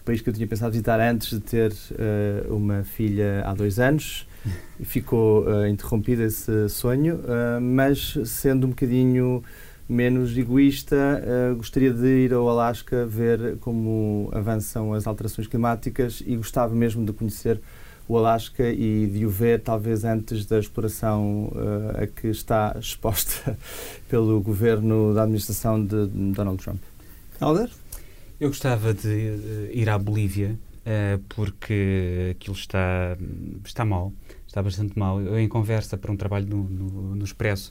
o 0.00 0.04
país 0.04 0.20
que 0.20 0.30
eu 0.30 0.32
tinha 0.32 0.46
pensado 0.46 0.70
visitar 0.70 1.00
antes 1.00 1.30
de 1.30 1.40
ter 1.40 1.72
uh, 1.72 2.54
uma 2.54 2.84
filha 2.84 3.42
há 3.44 3.52
dois 3.52 3.80
anos. 3.80 4.25
E 4.78 4.84
ficou 4.84 5.46
interrompido 5.66 6.22
esse 6.22 6.68
sonho, 6.68 7.18
mas 7.58 8.18
sendo 8.26 8.66
um 8.66 8.70
bocadinho 8.70 9.42
menos 9.88 10.36
egoísta, 10.36 11.22
uh, 11.22 11.56
gostaria 11.56 11.92
de 11.92 12.06
ir 12.06 12.34
ao 12.34 12.48
Alasca 12.48 13.06
ver 13.06 13.56
como 13.58 14.28
avançam 14.32 14.92
as 14.92 15.06
alterações 15.06 15.46
climáticas 15.46 16.22
e 16.26 16.36
gostava 16.36 16.74
mesmo 16.74 17.04
de 17.04 17.12
conhecer 17.12 17.60
o 18.08 18.16
Alasca 18.16 18.68
e 18.68 19.06
de 19.06 19.24
o 19.24 19.30
ver 19.30 19.60
talvez 19.60 20.04
antes 20.04 20.44
da 20.46 20.58
exploração 20.58 21.52
uh, 21.52 22.02
a 22.02 22.06
que 22.06 22.28
está 22.28 22.76
exposta 22.78 23.56
pelo 24.08 24.40
governo 24.40 25.14
da 25.14 25.22
administração 25.22 25.84
de 25.84 26.06
Donald 26.06 26.62
Trump. 26.62 26.80
Alder? 27.40 27.70
Eu 28.40 28.48
gostava 28.48 28.92
de 28.92 29.70
ir 29.72 29.88
à 29.88 29.98
Bolívia 29.98 30.58
uh, 30.80 31.22
porque 31.28 32.34
aquilo 32.36 32.56
está, 32.56 33.16
está 33.64 33.84
mal, 33.84 34.12
está 34.56 34.62
bastante 34.62 34.98
mal. 34.98 35.20
Eu, 35.20 35.38
em 35.38 35.46
conversa 35.46 35.98
para 35.98 36.10
um 36.10 36.16
trabalho 36.16 36.46
no, 36.46 36.64
no, 36.64 37.14
no 37.14 37.24
Expresso, 37.24 37.70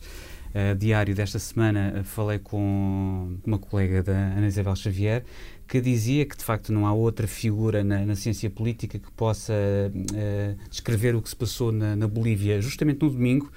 uh, 0.54 0.76
diário 0.76 1.15
desta 1.15 1.39
semana, 1.39 1.95
uh, 2.00 2.04
falei 2.04 2.38
com 2.38 3.38
uma 3.43 3.58
colega 3.58 4.04
da 4.04 4.13
Ana 4.13 4.45
Isabel 4.45 4.76
Xavier 4.76 5.24
que 5.67 5.82
dizia 5.82 6.26
que 6.26 6.38
de 6.38 6.43
facto 6.43 6.71
não 6.71 6.86
há 6.86 6.93
outra 6.93 7.26
figura 7.26 7.84
na, 7.84 8.06
na 8.06 8.15
ciência 8.15 8.52
política 8.52 9.00
que 9.00 9.12
possa 9.13 9.52
uh, 9.52 10.69
descrever 10.69 11.15
o 11.15 11.21
que 11.24 11.30
se 11.30 11.36
passou 11.36 11.71
na, 11.71 11.95
na 11.95 12.08
Bolívia, 12.08 12.62
justamente 12.62 13.02
no 13.02 13.10
domingo. 13.10 13.52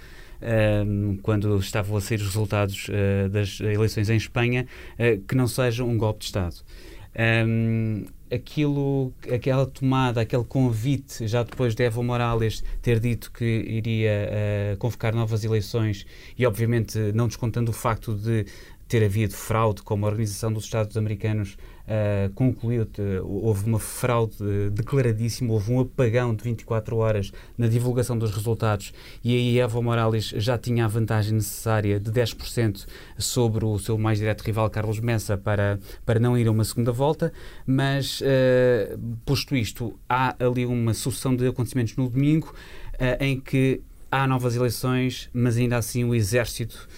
quando 1.23 1.59
estavam 1.59 1.97
a 1.99 2.01
sair 2.01 2.17
os 2.17 2.29
resultados 2.29 2.88
das 3.31 3.59
eleições 3.61 4.09
em 4.09 4.17
Espanha, 4.17 4.67
que 5.27 5.35
não 5.35 5.49
seja 5.49 5.83
um 5.83 5.99
golpe 5.99 6.21
de 6.21 6.27
Estado. 6.27 6.55
Aquilo, 8.33 9.12
aquela 9.33 9.67
tomada, 9.67 10.21
aquele 10.21 10.45
convite, 10.45 11.27
já 11.27 11.43
depois 11.43 11.75
de 11.75 11.85
Evo 11.85 12.03
Morales 12.03 12.62
ter 12.83 13.01
dito 13.01 13.31
que 13.33 13.45
iria 13.45 14.31
uh, 14.75 14.77
convocar 14.79 15.14
novas 15.14 15.45
eleições 15.45 16.07
e, 16.37 16.47
obviamente, 16.47 16.99
não 17.14 17.27
descontando 17.27 17.71
o 17.71 17.75
facto 17.75 18.14
de 18.14 18.47
ter 18.88 19.05
havido 19.05 19.35
fraude, 19.35 19.83
como 19.83 20.07
a 20.07 20.09
Organização 20.09 20.53
dos 20.53 20.64
Estados 20.64 20.97
Americanos 20.97 21.57
uh, 21.88 22.33
concluiu, 22.35 22.87
houve 23.24 23.64
uma 23.64 23.79
fraude 23.79 24.37
declaradíssima, 24.72 25.53
houve 25.53 25.72
um 25.72 25.81
apagão 25.81 26.35
de 26.35 26.44
24 26.44 26.96
horas 26.96 27.33
na 27.57 27.66
divulgação 27.66 28.18
dos 28.18 28.31
resultados 28.31 28.92
e 29.24 29.35
aí 29.35 29.59
Evo 29.59 29.83
Morales 29.83 30.33
já 30.37 30.59
tinha 30.59 30.85
a 30.85 30.88
vantagem 30.88 31.35
necessária 31.35 31.98
de 31.98 32.11
10% 32.11 32.87
sobre 33.16 33.64
o 33.64 33.79
seu 33.79 33.96
mais 33.96 34.18
direto 34.18 34.42
rival 34.42 34.68
Carlos 34.68 35.01
Messa 35.01 35.37
para, 35.37 35.79
para 36.05 36.20
não 36.20 36.37
ir 36.37 36.46
a 36.46 36.51
uma 36.51 36.64
segunda 36.64 36.92
volta, 36.92 37.33
mas 37.66 38.20
uh, 38.20 38.98
posto 39.24 39.57
isto, 39.57 39.98
há 40.09 40.37
ali 40.38 40.66
uma 40.66 40.92
sucessão 40.92 41.35
de 41.35 41.46
acontecimentos 41.46 41.96
no 41.96 42.09
domingo 42.09 42.55
uh, 42.94 43.22
em 43.22 43.40
que 43.40 43.81
há 44.11 44.27
novas 44.27 44.57
eleições, 44.57 45.29
mas 45.33 45.57
ainda 45.57 45.77
assim 45.77 46.05
o 46.05 46.14
exército 46.14 46.88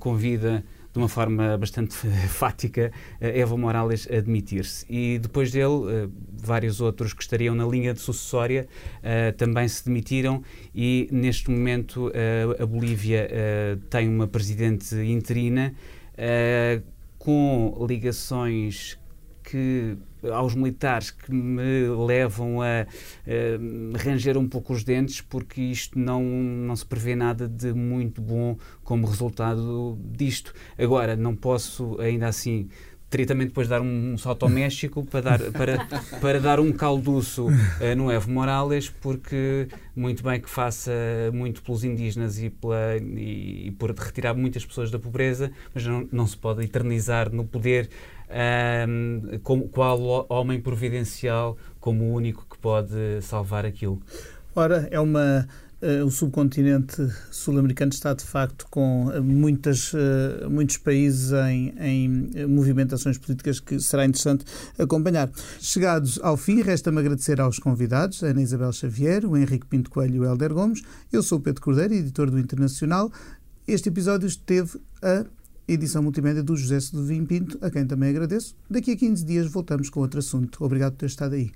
convida 0.00 0.64
de 0.98 1.02
uma 1.02 1.08
forma 1.08 1.56
bastante 1.56 1.94
fática, 2.28 2.90
eh, 3.20 3.38
Evo 3.38 3.56
Morales 3.56 4.08
admitir-se. 4.10 4.84
E 4.90 5.18
depois 5.18 5.52
dele, 5.52 5.84
eh, 5.88 6.08
vários 6.42 6.80
outros 6.80 7.12
que 7.12 7.22
estariam 7.22 7.54
na 7.54 7.64
linha 7.64 7.94
de 7.94 8.00
sucessória 8.00 8.66
eh, 9.00 9.30
também 9.32 9.68
se 9.68 9.84
demitiram 9.84 10.42
e 10.74 11.08
neste 11.12 11.50
momento 11.50 12.10
a 12.58 12.66
Bolívia 12.66 13.28
tem 13.90 14.08
uma 14.08 14.26
presidente 14.26 14.94
interina 14.96 15.74
com 17.18 17.86
ligações 17.88 18.98
que 19.42 19.96
aos 20.32 20.54
militares 20.54 21.10
que 21.10 21.32
me 21.32 21.88
levam 22.06 22.62
a, 22.62 22.86
a 22.86 23.98
ranger 24.02 24.36
um 24.36 24.48
pouco 24.48 24.72
os 24.72 24.84
dentes 24.84 25.20
porque 25.20 25.60
isto 25.60 25.98
não, 25.98 26.22
não 26.22 26.76
se 26.76 26.84
prevê 26.84 27.14
nada 27.14 27.48
de 27.48 27.72
muito 27.72 28.20
bom 28.20 28.56
como 28.82 29.06
resultado 29.06 29.98
disto. 30.02 30.52
Agora, 30.78 31.16
não 31.16 31.34
posso 31.34 32.00
ainda 32.00 32.28
assim 32.28 32.68
teria 33.10 33.26
também 33.26 33.46
depois 33.46 33.66
de 33.66 33.70
dar 33.70 33.80
um, 33.80 34.16
salto 34.18 34.44
ao 34.44 34.50
México 34.50 35.04
para 35.04 35.20
dar, 35.20 35.40
para, 35.52 35.86
para 36.20 36.40
dar 36.40 36.60
um 36.60 36.70
calduço 36.72 37.46
uh, 37.46 37.96
no 37.96 38.10
Evo 38.12 38.30
Morales, 38.30 38.90
porque 38.90 39.68
muito 39.96 40.22
bem 40.22 40.40
que 40.40 40.48
faça 40.48 40.92
muito 41.32 41.62
pelos 41.62 41.84
indígenas 41.84 42.38
e, 42.38 42.50
pela, 42.50 42.96
e, 42.98 43.68
e 43.68 43.70
por 43.72 43.90
retirar 43.92 44.34
muitas 44.34 44.64
pessoas 44.64 44.90
da 44.90 44.98
pobreza, 44.98 45.50
mas 45.74 45.86
não, 45.86 46.08
não 46.12 46.26
se 46.26 46.36
pode 46.36 46.62
eternizar 46.64 47.32
no 47.32 47.44
poder 47.44 47.88
um, 48.28 49.38
como, 49.42 49.68
qual 49.68 50.26
homem 50.28 50.60
providencial 50.60 51.56
como 51.80 52.04
o 52.04 52.12
único 52.12 52.46
que 52.48 52.58
pode 52.58 53.22
salvar 53.22 53.64
aquilo? 53.64 54.00
Ora, 54.54 54.88
é 54.90 55.00
uma. 55.00 55.48
Uh, 55.80 56.04
o 56.04 56.10
subcontinente 56.10 56.96
sul-americano 57.30 57.92
está 57.92 58.12
de 58.12 58.24
facto 58.24 58.66
com 58.68 59.12
eh, 59.14 59.20
muitas, 59.20 59.92
uh, 59.92 60.50
muitos 60.50 60.76
países 60.76 61.30
em, 61.30 61.72
em 61.78 62.46
movimentações 62.48 63.16
políticas 63.16 63.60
que 63.60 63.78
será 63.78 64.04
interessante 64.04 64.44
acompanhar. 64.76 65.30
Chegados 65.60 66.18
ao 66.20 66.36
fim, 66.36 66.62
resta-me 66.62 66.98
agradecer 66.98 67.40
aos 67.40 67.60
convidados, 67.60 68.24
a 68.24 68.26
Ana 68.26 68.42
Isabel 68.42 68.72
Xavier, 68.72 69.24
o 69.24 69.36
Henrique 69.36 69.66
Pinto 69.66 69.88
Coelho 69.88 70.16
e 70.16 70.18
o 70.18 70.24
Helder 70.24 70.52
Gomes. 70.52 70.82
Eu 71.12 71.22
sou 71.22 71.38
o 71.38 71.40
Pedro 71.40 71.62
Cordeiro, 71.62 71.94
editor 71.94 72.28
do 72.28 72.40
Internacional. 72.40 73.12
Este 73.68 73.88
episódio 73.88 74.26
esteve 74.26 74.80
a 75.00 75.24
edição 75.68 76.02
multimédia 76.02 76.42
do 76.42 76.56
José 76.56 76.80
Seduvim 76.80 77.24
Pinto, 77.26 77.58
a 77.60 77.70
quem 77.70 77.86
também 77.86 78.08
agradeço. 78.08 78.56
Daqui 78.68 78.92
a 78.92 78.96
15 78.96 79.24
dias 79.24 79.46
voltamos 79.46 79.90
com 79.90 80.00
outro 80.00 80.18
assunto. 80.18 80.64
Obrigado 80.64 80.92
por 80.92 81.00
ter 81.00 81.06
estado 81.06 81.34
aí. 81.34 81.52